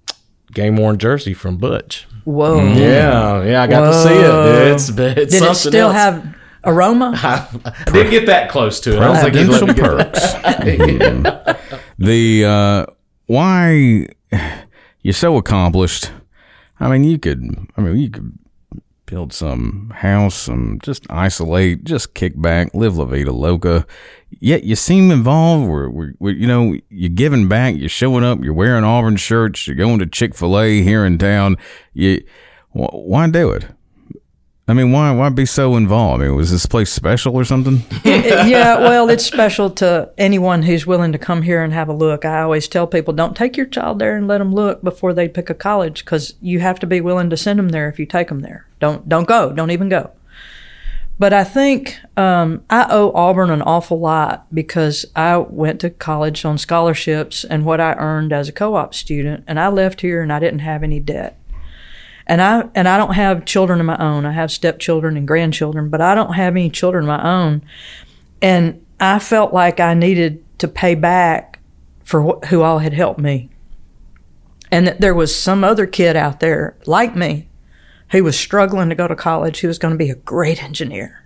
game 0.53 0.75
worn 0.77 0.97
jersey 0.97 1.33
from 1.33 1.57
Butch. 1.57 2.07
Whoa. 2.25 2.63
Yeah, 2.65 3.43
yeah, 3.45 3.63
I 3.63 3.67
got 3.67 3.89
to 3.91 3.93
see 4.03 4.13
it. 4.13 4.73
It's, 4.73 4.89
it's 4.89 5.31
Did 5.31 5.39
something 5.39 5.51
it 5.51 5.55
still 5.55 5.87
else. 5.87 5.95
have 5.95 6.35
aroma? 6.65 7.13
I 7.65 7.83
didn't 7.91 8.11
get 8.11 8.25
that 8.27 8.49
close 8.51 8.79
to 8.81 8.95
it. 8.97 8.99
I 8.99 9.05
don't 9.05 9.15
think 9.23 9.35
he'd 9.35 9.47
let 9.47 9.61
me 9.67 9.73
Presidential 9.73 10.03
get 10.03 10.13
that. 10.13 11.45
perks 11.45 11.79
the 11.97 12.45
uh 12.45 12.85
why 13.27 14.05
you're 15.01 15.13
so 15.13 15.37
accomplished 15.37 16.11
i 16.79 16.89
mean 16.89 17.03
you 17.03 17.19
could 17.19 17.43
i 17.77 17.81
mean 17.81 17.97
you 17.97 18.09
could 18.09 18.37
build 19.09 19.33
some 19.33 19.91
house 19.95 20.35
some 20.35 20.79
just 20.83 21.09
isolate 21.09 21.83
just 21.83 22.13
kick 22.13 22.39
back 22.39 22.69
live 22.75 22.95
la 22.95 23.05
vida 23.05 23.31
loca. 23.31 23.85
Yet 24.29 24.63
you 24.63 24.75
seem 24.75 25.09
involved. 25.09 25.67
Where, 25.67 25.89
where, 25.89 26.13
where 26.19 26.33
you 26.33 26.45
know 26.45 26.75
you're 26.89 27.09
giving 27.09 27.47
back 27.47 27.75
you're 27.75 27.89
showing 27.89 28.23
up 28.23 28.43
you're 28.43 28.53
wearing 28.53 28.83
auburn 28.83 29.17
shirts 29.17 29.65
you're 29.65 29.75
going 29.75 29.99
to 29.99 30.05
chick-fil-a 30.05 30.83
here 30.83 31.05
in 31.05 31.17
town. 31.17 31.57
You 31.93 32.23
wh- 32.71 32.93
why 32.93 33.29
do 33.29 33.49
it 33.49 33.65
I 34.69 34.73
mean, 34.73 34.91
why 34.91 35.11
why 35.11 35.29
be 35.29 35.47
so 35.47 35.75
involved? 35.75 36.21
I 36.21 36.27
mean, 36.27 36.35
was 36.35 36.51
this 36.51 36.67
place 36.67 36.91
special 36.93 37.35
or 37.35 37.43
something? 37.43 37.81
yeah, 38.05 38.77
well, 38.77 39.09
it's 39.09 39.25
special 39.25 39.71
to 39.71 40.11
anyone 40.15 40.61
who's 40.61 40.85
willing 40.85 41.11
to 41.11 41.17
come 41.17 41.41
here 41.41 41.63
and 41.63 41.73
have 41.73 41.89
a 41.89 41.93
look. 41.93 42.23
I 42.23 42.41
always 42.43 42.67
tell 42.67 42.85
people 42.85 43.11
don't 43.11 43.35
take 43.35 43.57
your 43.57 43.65
child 43.65 43.97
there 43.97 44.15
and 44.15 44.27
let 44.27 44.37
them 44.37 44.53
look 44.53 44.83
before 44.83 45.11
they 45.11 45.27
pick 45.27 45.49
a 45.49 45.55
college 45.55 46.05
because 46.05 46.35
you 46.39 46.59
have 46.59 46.79
to 46.81 46.87
be 46.87 47.01
willing 47.01 47.31
to 47.31 47.37
send 47.37 47.57
them 47.57 47.69
there 47.69 47.89
if 47.89 47.97
you 47.97 48.05
take 48.05 48.27
them 48.27 48.41
there. 48.41 48.67
Don't 48.79 49.09
don't 49.09 49.27
go. 49.27 49.51
Don't 49.51 49.71
even 49.71 49.89
go. 49.89 50.11
But 51.17 51.33
I 51.33 51.43
think 51.43 51.97
um, 52.15 52.63
I 52.69 52.85
owe 52.91 53.11
Auburn 53.13 53.49
an 53.49 53.63
awful 53.63 53.99
lot 53.99 54.45
because 54.53 55.05
I 55.15 55.37
went 55.37 55.81
to 55.81 55.89
college 55.89 56.45
on 56.45 56.59
scholarships 56.59 57.43
and 57.43 57.65
what 57.65 57.81
I 57.81 57.93
earned 57.95 58.31
as 58.31 58.47
a 58.47 58.53
co-op 58.53 58.93
student, 58.93 59.43
and 59.47 59.59
I 59.59 59.67
left 59.67 60.01
here 60.01 60.21
and 60.21 60.31
I 60.31 60.39
didn't 60.39 60.59
have 60.59 60.83
any 60.83 60.99
debt 60.99 61.39
and 62.29 62.43
I 62.43 62.69
and 62.75 62.87
I 62.87 62.97
don't 62.97 63.15
have 63.15 63.43
children 63.43 63.79
of 63.79 63.87
my 63.87 63.97
own. 63.97 64.23
I 64.23 64.31
have 64.31 64.51
stepchildren 64.51 65.17
and 65.17 65.27
grandchildren, 65.27 65.89
but 65.89 65.99
I 65.99 66.13
don't 66.13 66.33
have 66.33 66.53
any 66.53 66.69
children 66.69 67.03
of 67.03 67.07
my 67.07 67.27
own. 67.27 67.63
And 68.39 68.85
I 68.99 69.17
felt 69.17 69.51
like 69.51 69.79
I 69.79 69.95
needed 69.95 70.45
to 70.59 70.67
pay 70.67 70.93
back 70.93 71.59
for 72.03 72.21
wh- 72.21 72.47
who 72.47 72.61
all 72.61 72.79
had 72.79 72.93
helped 72.93 73.19
me, 73.19 73.49
and 74.71 74.85
that 74.85 75.01
there 75.01 75.15
was 75.15 75.35
some 75.35 75.63
other 75.63 75.87
kid 75.87 76.15
out 76.15 76.39
there 76.39 76.77
like 76.85 77.15
me 77.15 77.49
who 78.11 78.23
was 78.23 78.39
struggling 78.39 78.89
to 78.89 78.95
go 78.95 79.07
to 79.07 79.15
college 79.15 79.61
who 79.61 79.67
was 79.67 79.79
going 79.79 79.93
to 79.93 79.97
be 79.97 80.11
a 80.11 80.15
great 80.15 80.63
engineer. 80.63 81.25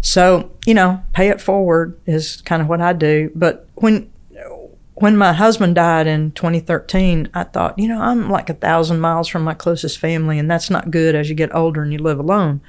So 0.00 0.50
you 0.66 0.74
know, 0.74 1.04
pay 1.12 1.28
it 1.28 1.40
forward 1.40 1.96
is 2.04 2.42
kind 2.42 2.60
of 2.60 2.66
what 2.68 2.80
I 2.80 2.94
do. 2.94 3.30
But 3.36 3.68
when 3.76 4.09
when 5.00 5.16
my 5.16 5.32
husband 5.32 5.74
died 5.74 6.06
in 6.06 6.32
2013, 6.32 7.30
I 7.34 7.44
thought, 7.44 7.78
you 7.78 7.88
know, 7.88 8.00
I'm 8.00 8.30
like 8.30 8.48
a 8.48 8.54
thousand 8.54 9.00
miles 9.00 9.28
from 9.28 9.42
my 9.42 9.54
closest 9.54 9.98
family, 9.98 10.38
and 10.38 10.50
that's 10.50 10.70
not 10.70 10.90
good 10.90 11.14
as 11.14 11.28
you 11.28 11.34
get 11.34 11.54
older 11.54 11.82
and 11.82 11.92
you 11.92 11.98
live 11.98 12.18
alone. 12.18 12.60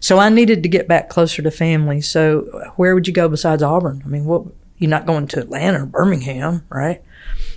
So 0.00 0.18
I 0.18 0.28
needed 0.28 0.62
to 0.62 0.68
get 0.68 0.86
back 0.86 1.08
closer 1.08 1.40
to 1.40 1.50
family. 1.50 2.02
So 2.02 2.72
where 2.76 2.94
would 2.94 3.06
you 3.06 3.14
go 3.14 3.28
besides 3.28 3.62
Auburn? 3.62 4.02
I 4.04 4.08
mean, 4.08 4.26
what 4.26 4.44
you're 4.76 4.90
not 4.90 5.06
going 5.06 5.26
to 5.28 5.40
Atlanta 5.40 5.84
or 5.84 5.86
Birmingham, 5.86 6.64
right? 6.68 7.02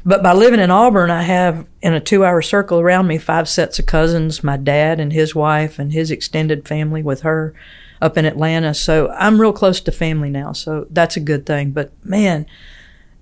But 0.05 0.23
by 0.23 0.31
living 0.31 0.61
in 0.61 0.71
Auburn, 0.71 1.11
I 1.11 1.23
have 1.23 1.67
in 1.81 1.93
a 1.93 1.99
two 1.99 2.23
hour 2.23 2.41
circle 2.41 2.79
around 2.79 3.07
me 3.07 3.17
five 3.17 3.49
sets 3.49 3.79
of 3.79 3.85
cousins, 3.85 4.43
my 4.43 4.55
dad 4.55 5.01
and 5.01 5.11
his 5.11 5.35
wife 5.35 5.77
and 5.77 5.91
his 5.91 6.09
extended 6.09 6.65
family 6.65 7.03
with 7.03 7.21
her 7.21 7.53
up 8.01 8.17
in 8.17 8.23
Atlanta. 8.23 8.73
So 8.73 9.09
I'm 9.11 9.41
real 9.41 9.51
close 9.51 9.81
to 9.81 9.91
family 9.91 10.29
now. 10.29 10.53
So 10.53 10.87
that's 10.89 11.17
a 11.17 11.19
good 11.19 11.45
thing. 11.45 11.71
But 11.71 11.91
man, 12.05 12.45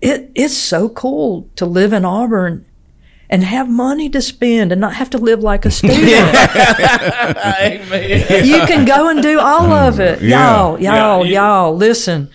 it 0.02 0.32
it's 0.36 0.56
so 0.58 0.90
cool 0.90 1.50
to 1.56 1.66
live 1.66 1.94
in 1.94 2.06
Auburn 2.06 2.66
and 3.30 3.44
have 3.44 3.68
money 3.70 4.08
to 4.10 4.22
spend 4.22 4.72
and 4.72 4.80
not 4.80 4.94
have 4.96 5.10
to 5.12 5.18
live 5.18 5.40
like 5.42 5.66
a 5.66 5.72
student. 5.80 6.00
You 8.46 8.66
can 8.68 8.86
go 8.86 9.10
and 9.10 9.22
do 9.22 9.40
all 9.40 9.72
of 9.72 10.00
it. 10.00 10.20
Mm, 10.20 10.30
yeah. 10.30 10.56
Y'all, 10.56 10.80
y'all, 10.82 11.26
you- 11.26 11.34
y'all, 11.34 11.76
listen. 11.76 12.30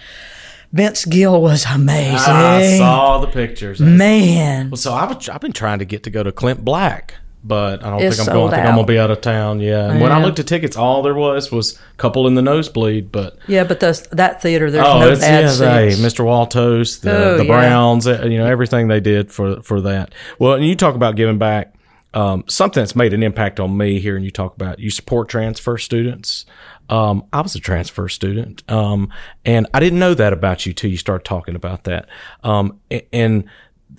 Vince 0.72 1.04
Gill 1.04 1.42
was 1.42 1.64
amazing. 1.66 2.14
I 2.16 2.76
saw 2.78 3.18
the 3.18 3.26
pictures. 3.26 3.80
Man. 3.80 4.70
Well, 4.70 4.76
so 4.76 4.92
I've, 4.94 5.28
I've 5.28 5.40
been 5.40 5.52
trying 5.52 5.80
to 5.80 5.84
get 5.84 6.04
to 6.04 6.10
go 6.10 6.22
to 6.22 6.30
Clint 6.30 6.64
Black, 6.64 7.14
but 7.42 7.82
I 7.84 7.90
don't 7.90 8.02
It's 8.02 8.16
think 8.16 8.28
I'm 8.28 8.34
going. 8.34 8.52
I 8.52 8.56
think 8.56 8.68
I'm 8.68 8.74
gonna 8.74 8.86
be 8.86 8.98
out. 8.98 9.10
of 9.10 9.20
town. 9.20 9.60
Yeah. 9.60 9.90
And 9.90 10.00
when 10.00 10.12
I 10.12 10.22
looked 10.22 10.38
at 10.38 10.46
tickets, 10.46 10.76
all 10.76 11.02
there 11.02 11.14
was 11.14 11.50
was 11.50 11.74
a 11.74 11.96
couple 11.96 12.26
in 12.26 12.34
the 12.34 12.42
nosebleed. 12.42 13.10
But 13.10 13.38
Yeah, 13.46 13.64
but 13.64 13.80
the, 13.80 14.06
that 14.12 14.42
theater, 14.42 14.70
there's 14.70 14.86
oh, 14.86 15.00
no 15.00 15.10
it's 15.12 15.20
bad 15.20 15.44
yeah, 15.44 15.50
they. 15.52 15.88
Mr. 15.90 16.24
Woltosz, 16.24 17.00
the, 17.00 17.16
Oh, 17.16 17.38
the. 17.38 17.44
Browns, 17.44 18.06
uh, 18.06 18.24
you 18.24 18.38
know 18.38 18.46
everything 18.46 18.88
they 18.88 19.00
did 19.00 19.32
for 19.32 19.62
for 19.62 19.80
that. 19.82 20.14
Well, 20.38 20.54
and 20.54 20.64
you 20.64 20.76
talk 20.76 20.94
about 20.94 21.16
giving 21.16 21.38
back. 21.38 21.74
Um, 22.12 22.42
something 22.48 22.80
that's 22.80 22.96
made 22.96 23.14
an 23.14 23.22
impact 23.22 23.60
on 23.60 23.76
me 23.76 24.00
here, 24.00 24.16
and 24.16 24.24
you 24.24 24.32
talk 24.32 24.56
about 24.56 24.80
you 24.80 24.90
support 24.90 25.28
transfer 25.28 25.78
students. 25.78 26.44
Um, 26.88 27.24
I 27.32 27.40
was 27.40 27.54
a 27.54 27.60
transfer 27.60 28.08
student, 28.08 28.68
um, 28.68 29.10
and 29.44 29.68
I 29.72 29.78
didn't 29.78 30.00
know 30.00 30.14
that 30.14 30.32
about 30.32 30.66
you 30.66 30.72
till 30.72 30.90
you 30.90 30.96
start 30.96 31.24
talking 31.24 31.54
about 31.54 31.84
that. 31.84 32.08
Um, 32.42 32.80
and 33.12 33.44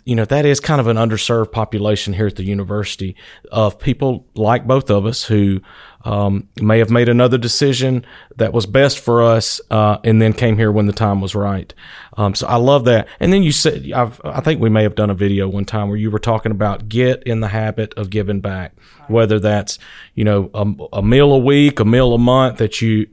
you 0.06 0.16
know 0.16 0.26
that 0.26 0.46
is 0.46 0.60
kind 0.60 0.82
of 0.82 0.88
an 0.88 0.98
underserved 0.98 1.52
population 1.52 2.14
here 2.14 2.28
at 2.28 2.36
the 2.36 2.44
university 2.44 3.16
of 3.52 3.80
people 3.80 4.26
like 4.36 4.66
both 4.66 4.90
of 4.90 5.06
us 5.06 5.24
who 5.24 5.62
um, 6.04 6.48
may 6.60 6.80
have 6.80 6.90
made 6.90 7.10
another 7.10 7.38
decision 7.38 8.06
that 8.42 8.54
was 8.54 8.66
best 8.66 9.00
for 9.00 9.22
us 9.22 9.62
uh, 9.70 9.98
and 10.04 10.22
then 10.22 10.34
came 10.34 10.58
here 10.58 10.72
when 10.72 10.88
the 10.88 10.94
time 10.94 11.22
was 11.22 11.36
right. 11.36 11.74
Um, 12.18 12.36
so 12.36 12.46
i 12.48 12.58
love 12.58 12.86
that. 12.86 13.08
And 13.20 13.32
then 13.32 13.42
you 13.44 13.52
said 13.52 13.90
I've, 13.92 14.20
i 14.26 14.42
think 14.42 14.60
we 14.60 14.70
may 14.70 14.84
have 14.84 14.96
done 14.96 15.10
a 15.10 15.16
video 15.16 15.48
one 15.48 15.66
time 15.66 15.88
where 15.88 15.98
you 15.98 16.12
were 16.12 16.20
talking 16.20 16.52
about 16.52 16.90
get 16.90 17.24
in 17.24 17.40
the 17.40 17.48
habit 17.48 17.94
of 17.96 18.10
giving 18.10 18.42
back 18.42 18.74
whether 19.08 19.40
that's 19.40 19.78
you 20.16 20.24
know 20.24 20.50
a, 20.54 20.98
a 20.98 21.02
meal 21.02 21.32
a 21.32 21.38
week 21.38 21.80
a 21.80 21.86
meal 21.86 22.14
a 22.14 22.18
month 22.18 22.58
that 22.58 22.82
you 22.82 23.08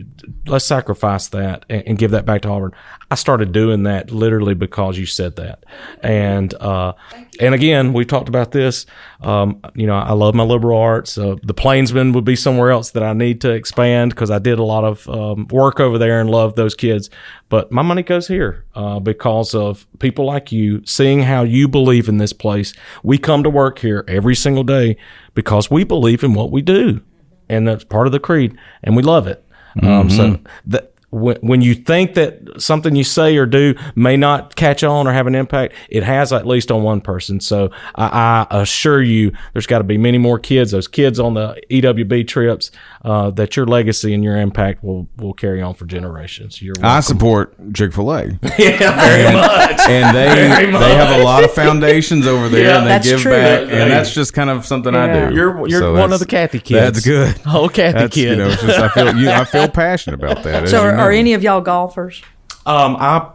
let's 0.47 0.65
sacrifice 0.65 1.29
that 1.29 1.65
and, 1.69 1.83
and 1.87 1.99
give 1.99 2.13
that 2.13 2.25
back 2.25 2.43
to 2.43 2.49
auburn. 2.49 2.73
I 3.11 3.15
started 3.15 3.53
doing 3.53 3.85
that 3.85 4.11
literally 4.11 4.55
because 4.55 4.99
you 4.99 5.07
said 5.07 5.37
that. 5.37 5.65
And 6.03 6.53
uh, 6.55 6.93
and 7.41 7.55
again 7.55 7.93
we 7.93 8.05
talked 8.05 8.29
about 8.29 8.53
this 8.53 8.87
um, 9.21 9.61
you 9.75 9.87
know 9.87 9.95
i 9.95 10.13
love 10.13 10.35
my 10.35 10.45
liberal 10.45 10.79
arts. 10.79 11.19
Uh, 11.19 11.37
the 11.43 11.55
plainsman 11.55 12.13
would 12.13 12.25
be 12.25 12.37
somewhere 12.37 12.71
else 12.71 12.91
that 12.93 13.03
i 13.03 13.13
need 13.13 13.41
to 13.41 13.51
expand 13.51 14.11
because 14.11 14.31
i 14.31 14.39
did 14.39 14.59
a 14.59 14.65
lot 14.65 14.85
of 14.85 15.09
um, 15.19 15.49
work 15.49 15.81
over 15.81 15.99
there 15.99 16.21
and 16.21 16.31
love 16.31 16.55
those 16.55 16.75
kids. 16.75 17.11
But 17.49 17.73
my 17.73 17.83
money 17.83 18.03
goes 18.03 18.29
here 18.29 18.65
uh, 18.75 19.01
because 19.01 19.55
of 19.55 19.87
people 19.99 20.25
like 20.25 20.53
you 20.53 20.85
seeing 20.85 21.23
how 21.23 21.43
you 21.43 21.69
believe 21.69 22.09
in 22.09 22.19
this 22.19 22.33
place. 22.33 22.73
We 23.03 23.19
come 23.19 23.43
to 23.43 23.51
work 23.51 23.79
here 23.79 24.05
every 24.07 24.35
single 24.35 24.65
day 24.65 24.97
because 25.35 25.71
we 25.71 25.85
believe 25.85 26.23
in 26.23 26.35
what 26.35 26.51
we 26.51 26.63
do. 26.63 27.01
And 27.49 27.67
that's 27.67 27.85
part 27.85 28.07
of 28.07 28.13
the 28.13 28.21
creed 28.21 28.57
and 28.83 28.97
we 28.97 29.03
love 29.03 29.27
it. 29.27 29.45
Um, 29.83 30.11
so 30.11 30.39
that 30.67 30.93
when, 31.11 31.37
when 31.37 31.63
you 31.63 31.75
think 31.75 32.15
that 32.15 32.61
something 32.61 32.95
you 32.95 33.05
say 33.05 33.37
or 33.37 33.47
do 33.47 33.75
may 33.95 34.17
not 34.17 34.57
catch 34.57 34.83
on 34.85 35.07
or 35.07 35.13
have 35.13 35.27
an 35.27 35.35
impact, 35.35 35.75
it 35.89 36.03
has 36.03 36.33
at 36.33 36.47
least 36.47 36.71
on 36.71 36.83
one 36.83 37.01
person. 37.01 37.41
So 37.41 37.71
I, 37.95 38.47
I 38.51 38.61
assure 38.61 39.03
you, 39.03 39.33
there's 39.53 39.67
got 39.67 39.79
to 39.79 39.85
be 39.85 39.99
many 39.99 40.19
more 40.19 40.39
kids, 40.39 40.71
those 40.71 40.89
kids 40.89 41.19
on 41.19 41.35
the 41.35 41.61
EWB 41.71 42.29
trips, 42.29 42.71
uh, 43.05 43.31
that 43.31 43.57
your 43.57 43.65
legacy 43.65 44.13
and 44.13 44.25
your 44.25 44.37
impact 44.37 44.83
will, 44.83 45.09
will 45.19 45.33
carry 45.33 45.63
on 45.63 45.73
for 45.75 45.87
generations. 45.87 46.61
You're 46.61 46.75
I 46.83 46.99
support 47.01 47.55
Chick 47.75 47.93
Fil 47.93 48.11
A, 48.13 48.25
yeah, 48.59 48.77
very 48.79 49.33
much. 49.35 49.81
and 49.89 50.17
they 50.17 50.27
Very 50.29 50.73
they 50.73 50.95
have 50.97 51.21
a 51.21 51.23
lot 51.23 51.45
of 51.45 51.53
foundations 51.53 52.27
over 52.27 52.49
there, 52.51 52.65
Yeah. 52.65 52.79
and 52.79 52.87
they 52.87 52.91
That's 52.91 53.09
give 53.09 53.21
true. 53.21 53.31
back, 53.33 53.69
Yeah. 53.69 53.83
and 53.83 53.91
that's 53.93 54.13
just 54.13 54.35
kind 54.35 54.51
of 54.51 54.67
something 54.67 54.95
Yeah. 54.95 55.27
I 55.27 55.29
do. 55.31 55.35
You're 55.37 55.69
you're 55.69 55.81
So 55.81 55.95
one 55.95 56.13
of 56.13 56.19
the 56.19 56.27
Kathy 56.27 56.59
kids. 56.59 57.03
That's 57.05 57.07
good. 57.07 57.41
Oh, 57.47 57.69
Kathy 57.69 57.99
That's 57.99 58.15
kid. 58.15 58.31
you 58.31 58.37
know, 58.37 58.51
just 58.51 58.79
I 58.79 58.89
feel 58.89 59.17
you, 59.17 59.31
I 59.31 59.45
feel 59.45 59.69
passionate 59.69 60.15
about 60.23 60.43
that. 60.43 60.65
as 60.65 60.71
so 60.71 60.83
you 60.83 60.89
are, 60.89 60.97
are 60.97 61.11
any 61.13 61.35
of 61.35 61.43
y'all 61.43 61.61
golfers? 61.61 62.21
um, 62.67 62.97
I 62.99 63.31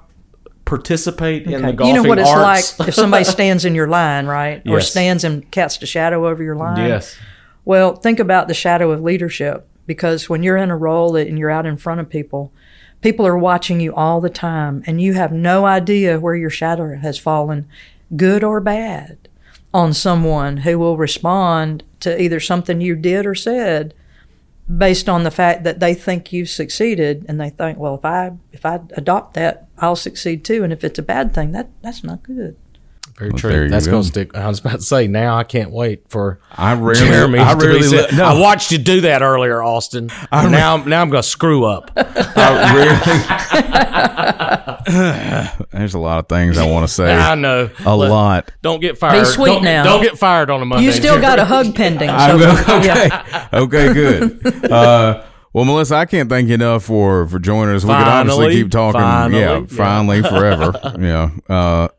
participate 0.65 1.43
in 1.45 1.51
the 1.51 1.57
Okay. 1.67 1.71
golfing 1.75 1.95
you 1.95 2.01
know 2.01 2.07
what 2.07 2.19
it's 2.19 2.29
arts. 2.29 2.79
like 2.79 2.89
if 2.89 2.95
somebody 2.95 3.23
stands 3.23 3.65
in 3.65 3.75
your 3.75 3.87
line, 3.87 4.25
right? 4.27 4.61
Or 4.67 4.79
stands 4.81 5.23
and 5.23 5.49
casts 5.51 5.81
a 5.83 5.85
shadow 5.85 6.27
over 6.27 6.41
your 6.43 6.55
line. 6.55 6.77
yes. 6.87 7.15
Well, 7.65 7.95
think 7.95 8.19
about 8.19 8.47
the 8.47 8.53
shadow 8.53 8.91
of 8.91 9.01
leadership 9.01 9.67
because 9.85 10.29
when 10.29 10.43
you're 10.43 10.57
in 10.57 10.71
a 10.71 10.77
role 10.77 11.15
and 11.15 11.37
you're 11.37 11.49
out 11.49 11.65
in 11.65 11.77
front 11.77 12.01
of 12.01 12.09
people, 12.09 12.51
people 13.01 13.25
are 13.25 13.37
watching 13.37 13.79
you 13.79 13.93
all 13.93 14.21
the 14.21 14.29
time 14.29 14.83
and 14.85 15.01
you 15.01 15.13
have 15.13 15.31
no 15.31 15.65
idea 15.65 16.19
where 16.19 16.35
your 16.35 16.49
shadow 16.49 16.97
has 16.97 17.17
fallen, 17.17 17.67
good 18.15 18.43
or 18.43 18.59
bad, 18.59 19.29
on 19.73 19.93
someone 19.93 20.57
who 20.57 20.77
will 20.77 20.97
respond 20.97 21.83
to 21.99 22.21
either 22.21 22.39
something 22.39 22.81
you 22.81 22.95
did 22.95 23.25
or 23.25 23.35
said 23.35 23.93
based 24.77 25.09
on 25.09 25.23
the 25.23 25.31
fact 25.31 25.63
that 25.63 25.79
they 25.79 25.93
think 25.93 26.31
you've 26.31 26.49
succeeded 26.49 27.25
and 27.27 27.39
they 27.39 27.49
think, 27.49 27.77
well, 27.77 27.95
if 27.95 28.05
I 28.05 28.31
if 28.51 28.65
I 28.65 28.79
adopt 28.95 29.33
that, 29.33 29.67
I'll 29.77 29.95
succeed 29.95 30.45
too. 30.45 30.63
And 30.63 30.71
if 30.71 30.83
it's 30.83 30.99
a 30.99 31.03
bad 31.03 31.33
thing, 31.33 31.51
that 31.51 31.69
that's 31.81 32.03
not 32.03 32.23
good. 32.23 32.55
Very 33.17 33.29
there 33.31 33.37
true. 33.37 33.69
That's 33.69 33.85
go. 33.85 33.91
going 33.91 34.03
to 34.03 34.07
stick. 34.09 34.35
I 34.35 34.47
was 34.47 34.59
about 34.59 34.79
to 34.79 34.81
say. 34.81 35.07
Now 35.07 35.37
I 35.37 35.43
can't 35.43 35.71
wait 35.71 36.09
for 36.09 36.39
I 36.51 36.73
rarely, 36.73 36.99
Jeremy. 36.99 37.39
I 37.39 37.53
to 37.53 37.59
be 37.59 37.65
rarely, 37.65 37.83
said- 37.83 38.13
no, 38.13 38.23
I 38.23 38.39
watched 38.39 38.71
you 38.71 38.79
do 38.79 39.01
that 39.01 39.21
earlier, 39.21 39.61
Austin. 39.61 40.09
I 40.31 40.49
now, 40.49 40.77
now 40.77 41.01
I'm 41.01 41.09
going 41.09 41.21
to 41.21 41.27
screw 41.27 41.65
up. 41.65 41.91
I 41.95 42.73
rarely. 44.83 45.67
There's 45.71 45.93
a 45.93 45.99
lot 45.99 46.19
of 46.19 46.27
things 46.27 46.57
I 46.57 46.65
want 46.67 46.87
to 46.87 46.93
say. 46.93 47.13
I 47.13 47.35
know. 47.35 47.69
A 47.85 47.95
Let- 47.95 48.09
lot. 48.09 48.51
Don't 48.61 48.79
get 48.79 48.97
fired. 48.97 49.19
Be 49.19 49.25
sweet 49.25 49.47
don't, 49.47 49.63
now. 49.63 49.83
Don't 49.83 50.01
get 50.01 50.17
fired 50.17 50.49
on 50.49 50.61
a 50.61 50.65
Monday. 50.65 50.85
You 50.85 50.91
still 50.91 51.21
got 51.21 51.37
a 51.37 51.45
hug 51.45 51.75
pending. 51.75 52.09
So, 52.09 52.39
okay. 52.79 53.09
okay, 53.53 53.93
good. 53.93 54.71
Uh, 54.71 55.23
well, 55.53 55.65
Melissa, 55.65 55.95
I 55.95 56.05
can't 56.05 56.29
thank 56.29 56.47
you 56.47 56.55
enough 56.55 56.83
for 56.85 57.27
for 57.27 57.37
joining 57.37 57.75
us. 57.75 57.83
We 57.83 57.89
could 57.89 58.07
obviously 58.07 58.55
keep 58.55 58.71
talking. 58.71 58.99
finally, 58.99 59.39
yeah, 59.39 59.59
yeah. 59.59 59.65
finally, 59.67 60.23
forever. 60.23 60.73
yeah. 60.99 61.29
Uh, 61.47 61.89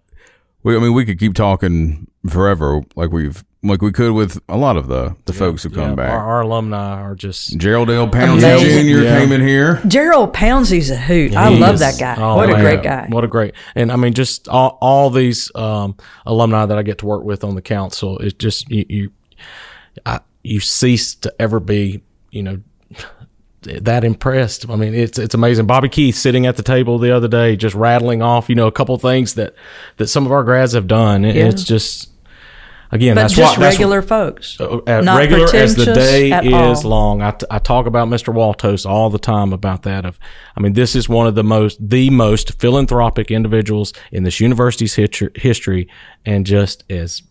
we, 0.64 0.76
I 0.76 0.80
mean, 0.80 0.92
we 0.94 1.04
could 1.04 1.18
keep 1.20 1.34
talking 1.34 2.08
forever, 2.28 2.80
like 2.96 3.10
we've 3.12 3.44
like 3.62 3.80
we 3.80 3.92
could 3.92 4.12
with 4.12 4.38
a 4.48 4.58
lot 4.58 4.76
of 4.76 4.88
the 4.88 5.16
the 5.24 5.32
folks 5.32 5.62
who 5.62 5.70
come 5.70 5.90
Yeah, 5.90 5.94
back. 5.94 6.10
Our, 6.10 6.18
our 6.20 6.40
alumni 6.42 7.00
are 7.00 7.14
just. 7.14 7.56
Gerald 7.58 7.90
L. 7.90 8.08
Pouncey 8.08 8.38
Amazing. 8.38 8.86
Jr. 8.94 9.02
Yeah. 9.04 9.18
came 9.20 9.32
in 9.32 9.40
here. 9.40 9.80
Gerald 9.86 10.34
Pouncey's 10.34 10.90
a 10.90 10.96
hoot. 10.96 11.34
I 11.34 11.50
He 11.50 11.58
love 11.58 11.74
is- 11.74 11.80
that 11.80 11.98
guy. 11.98 12.16
oh, 12.22 12.36
what 12.36 12.50
a 12.50 12.54
great 12.54 12.82
guy. 12.82 13.06
What 13.08 13.24
a 13.24 13.28
great, 13.28 13.54
and 13.74 13.90
I 13.92 13.96
mean, 13.96 14.12
just 14.12 14.48
all, 14.48 14.76
all 14.82 15.08
these 15.10 15.50
um, 15.54 15.96
alumni 16.26 16.66
that 16.66 16.76
I 16.76 16.82
get 16.82 16.98
to 16.98 17.06
work 17.06 17.24
with 17.24 17.44
on 17.44 17.54
the 17.54 17.62
council. 17.62 18.18
It's 18.18 18.34
just 18.34 18.68
you, 18.70 18.84
you, 18.88 19.12
I, 20.04 20.20
you 20.42 20.60
cease 20.60 21.14
to 21.16 21.34
ever 21.40 21.58
be, 21.60 22.02
you 22.30 22.42
know, 22.42 22.60
that 23.82 24.04
impressed. 24.04 24.68
I 24.70 24.76
mean, 24.76 24.94
it's 24.94 25.18
it's 25.18 25.34
amazing. 25.34 25.66
Bobby 25.66 25.88
Keith 25.88 26.16
sitting 26.16 26.46
at 26.46 26.56
the 26.56 26.62
table 26.62 26.98
the 26.98 27.10
other 27.10 27.28
day, 27.28 27.56
just 27.56 27.74
rattling 27.74 28.22
off, 28.22 28.48
you 28.48 28.54
know, 28.54 28.66
a 28.66 28.72
couple 28.72 28.96
things 28.98 29.34
that 29.34 29.54
that 29.96 30.06
some 30.08 30.26
of 30.26 30.32
our 30.32 30.44
grads 30.44 30.72
have 30.72 30.86
done. 30.86 31.24
It- 31.24 31.36
Yeah. 31.36 31.46
It's 31.46 31.64
just. 31.64 32.10
Again, 32.92 33.16
but 33.16 33.22
that's 33.22 33.34
just 33.34 33.56
why 33.58 33.64
that's 33.64 33.74
regular 33.76 34.02
folks. 34.02 34.60
uh, 34.60 35.00
Not 35.00 35.16
regular 35.16 35.48
as 35.56 35.74
the 35.74 35.86
day 35.94 36.30
is 36.30 36.84
all. 36.84 36.90
long. 36.90 37.22
I, 37.22 37.32
t- 37.32 37.46
I 37.50 37.58
talk 37.58 37.86
about 37.86 38.06
Mr. 38.06 38.32
Woltosz 38.32 38.88
all 38.88 39.10
the 39.10 39.18
time 39.18 39.52
about 39.52 39.82
that. 39.82 40.04
Of, 40.04 40.16
I 40.56 40.60
mean, 40.60 40.74
this 40.74 40.94
is 40.94 41.08
one 41.08 41.26
of 41.26 41.34
the 41.34 41.42
most, 41.42 41.76
the 41.80 42.10
most 42.10 42.60
philanthropic 42.60 43.32
individuals 43.32 43.92
in 44.12 44.22
this 44.22 44.38
university's 44.38 44.94
history, 44.94 45.30
history 45.34 45.88
and 46.24 46.46
just 46.46 46.84
as, 46.88 47.22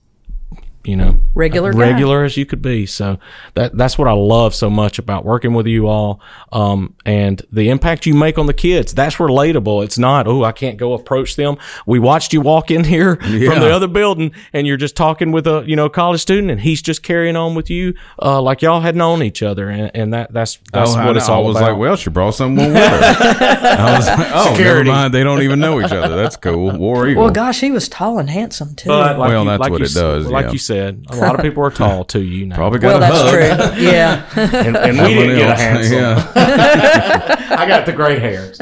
you 0.84 0.96
know, 0.96 1.19
Regular 1.34 1.72
guy. 1.74 1.80
regular 1.80 2.24
as 2.24 2.36
you 2.38 2.46
could 2.46 2.62
be. 2.62 2.86
So 2.86 3.17
that 3.54 3.76
that's 3.78 3.98
what 3.98 4.08
I 4.08 4.12
love 4.13 4.54
so 4.54 4.69
much 4.69 5.00
about 5.00 5.26
working 5.26 5.54
with 5.54 5.65
you 5.67 5.88
all, 5.88 6.19
um, 6.52 6.93
and 7.06 7.41
the 7.52 7.69
impact 7.69 8.06
you 8.06 8.13
make 8.13 8.38
on 8.38 8.46
the 8.48 8.54
kids. 8.54 8.93
That's 8.93 9.15
relatable. 9.15 9.84
It's 9.84 9.98
not, 9.98 10.28
oh, 10.28 10.43
I 10.43 10.52
can't 10.52 10.78
go 10.78 10.93
approach 10.93 11.36
them. 11.36 11.58
We 11.86 12.00
watched 12.00 12.34
you 12.34 12.41
walk 12.41 12.69
in 12.72 12.84
here 12.84 13.15
from 13.15 13.30
the 13.60 13.72
other 13.74 13.88
building, 13.88 14.32
and 14.54 14.67
you're 14.67 14.78
just 14.78 14.96
talking 14.96 15.32
with 15.32 15.48
a 15.48 15.63
you 15.65 15.76
know 15.76 15.89
college 15.89 16.22
student, 16.22 16.52
and 16.52 16.60
he's 16.62 16.82
just 16.82 17.02
carrying 17.04 17.36
on 17.36 17.56
with 17.56 17.69
you 17.69 17.93
uh, 18.22 18.41
like 18.41 18.62
y'all 18.62 18.82
had 18.82 18.96
known 18.96 19.24
each 19.24 19.41
other, 19.41 19.69
and, 19.69 19.91
and 19.96 20.13
that 20.13 20.34
that's 20.34 20.60
that's 20.72 20.91
oh, 20.91 20.98
what 20.98 21.15
I, 21.15 21.19
it's 21.19 21.30
I 21.30 21.38
was 21.39 21.56
about. 21.56 21.72
like, 21.72 21.80
well, 21.80 21.96
she 21.96 22.10
brought 22.10 22.32
someone 22.36 22.74
with 22.74 22.76
her. 22.76 22.82
I 23.78 23.96
was 23.98 24.08
like, 24.08 24.19
oh, 24.19 24.43
never 24.46 24.56
Security. 24.56 24.89
mind. 24.89 25.13
They 25.13 25.24
don't 25.24 25.41
even 25.41 25.60
know 25.60 25.80
each 25.82 25.91
other. 25.91 26.15
That's 26.15 26.36
cool. 26.38 26.78
War 26.78 27.08
Eagle. 27.08 27.24
Well, 27.24 27.34
gosh, 27.34 27.60
he 27.62 27.72
was 27.72 27.88
tall 27.89 28.19
and 28.19 28.30
handsome 28.30 28.76
too. 28.76 28.89
But 28.89 29.17
like 29.17 29.30
Well, 29.30 29.43
you, 29.43 29.50
that's 29.50 29.60
like 29.62 29.72
what 29.72 29.80
you 29.80 29.86
it 29.86 29.89
s- 29.89 29.93
does, 29.93 30.28
Like 30.28 30.46
yeah. 30.48 30.52
you 30.52 30.58
said, 30.58 30.73
said, 30.74 31.06
a 31.10 31.16
lot 31.18 31.36
of 31.36 31.42
people 31.42 31.64
are 31.64 31.70
tall 31.72 32.04
to 32.14 32.20
you 32.20 32.46
now. 32.48 32.56
Probably 32.56 32.80
got 32.80 32.88
Well, 32.88 32.98
a 32.98 33.00
that's 33.00 33.58
hug. 33.60 33.74
true. 33.78 33.84
Yeah. 33.92 34.26
and, 34.36 34.78
and 34.78 34.98
we 35.02 35.14
didn't 35.14 35.38
get 35.38 35.50
a 35.50 35.56
handsome. 35.56 35.94
Yeah. 35.98 37.40
I 37.54 37.68
got 37.68 37.86
the 37.86 37.94
gray 37.94 38.20
hairs. 38.20 38.58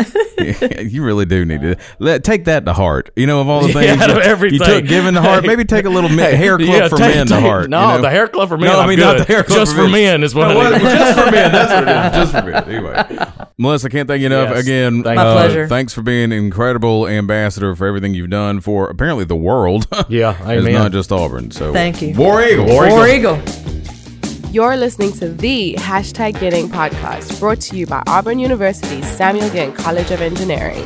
you 0.92 1.04
really 1.04 1.26
do 1.26 1.46
need 1.46 1.62
to 1.62 1.76
let 2.00 2.24
take 2.24 2.46
that 2.46 2.66
to 2.66 2.74
heart. 2.74 3.10
You 3.16 3.26
know, 3.28 3.40
of 3.42 3.48
all 3.48 3.62
the 3.62 3.68
Yeah, 3.68 3.74
things 3.96 4.02
out 4.02 4.10
of 4.12 4.16
you, 4.18 4.22
everything. 4.24 4.60
you 4.60 4.66
took 4.66 4.86
giving 4.86 5.14
to 5.14 5.22
heart, 5.22 5.46
maybe 5.46 5.64
take 5.66 5.86
a 5.86 5.90
little 5.90 6.10
mi- 6.10 6.24
hair 6.24 6.58
club 6.58 6.70
Yeah, 6.70 6.88
for 6.90 6.98
take- 6.98 7.16
men 7.16 7.28
to 7.28 7.40
heart. 7.40 7.70
No, 7.70 7.80
you 7.82 7.88
know? 7.98 8.02
the 8.02 8.10
hair 8.10 8.28
club 8.28 8.50
for 8.50 8.58
men. 8.58 8.70
No, 8.70 8.80
I 8.80 8.84
I'm 8.84 8.90
mean 8.90 8.98
good. 9.00 9.18
not 9.18 9.28
the 9.28 9.34
hair 9.34 9.44
club 9.44 9.60
Just 9.60 9.76
for 9.76 9.84
for 9.86 9.90
men 9.90 10.24
is 10.24 10.36
what 10.36 10.48
No, 10.50 10.60
I 10.60 10.72
what- 10.72 10.82
just 10.82 11.20
for 11.20 11.32
men. 11.32 11.52
That's 11.52 11.72
what 11.74 11.84
it 11.88 11.90
is. 11.90 12.12
Just 12.22 12.32
for 12.34 12.52
men. 12.52 12.64
Anyway, 12.70 13.26
Melissa, 13.58 13.90
can't 13.90 14.08
thank 14.08 14.20
you 14.22 14.26
enough. 14.28 14.50
Yes, 14.50 14.64
Again, 14.64 15.04
thank 15.04 15.16
My 15.16 15.26
uh, 15.26 15.34
pleasure. 15.34 15.68
Thanks 15.68 15.94
for 15.94 16.02
being 16.02 16.26
an 16.26 16.32
incredible 16.34 17.08
ambassador 17.08 17.76
for 17.76 17.88
everything 17.88 18.14
you've 18.14 18.30
done 18.30 18.60
for 18.60 18.90
apparently 18.90 19.24
the 19.26 19.36
world. 19.36 19.88
Yeah, 20.10 20.32
it's 20.32 20.42
amen. 20.42 20.74
not 20.74 20.92
just 20.92 21.12
Auburn. 21.12 21.52
So 21.52 21.72
Thank 21.72 22.01
you. 22.02 22.16
War 22.16 22.42
Eagle. 22.44 22.66
War 22.66 23.08
Eagle. 23.08 23.42
You're 24.52 24.76
listening 24.76 25.14
to 25.14 25.30
the 25.30 25.76
Hashtag 25.80 26.40
Getting 26.40 26.68
podcast, 26.68 27.40
brought 27.40 27.62
to 27.62 27.78
you 27.78 27.86
by 27.86 28.04
Auburn 28.08 28.40
University's 28.40 29.08
Samuel 29.08 29.50
Ginn 29.50 29.72
College 29.74 30.12
of 30.12 30.22
Engineering. 30.22 30.86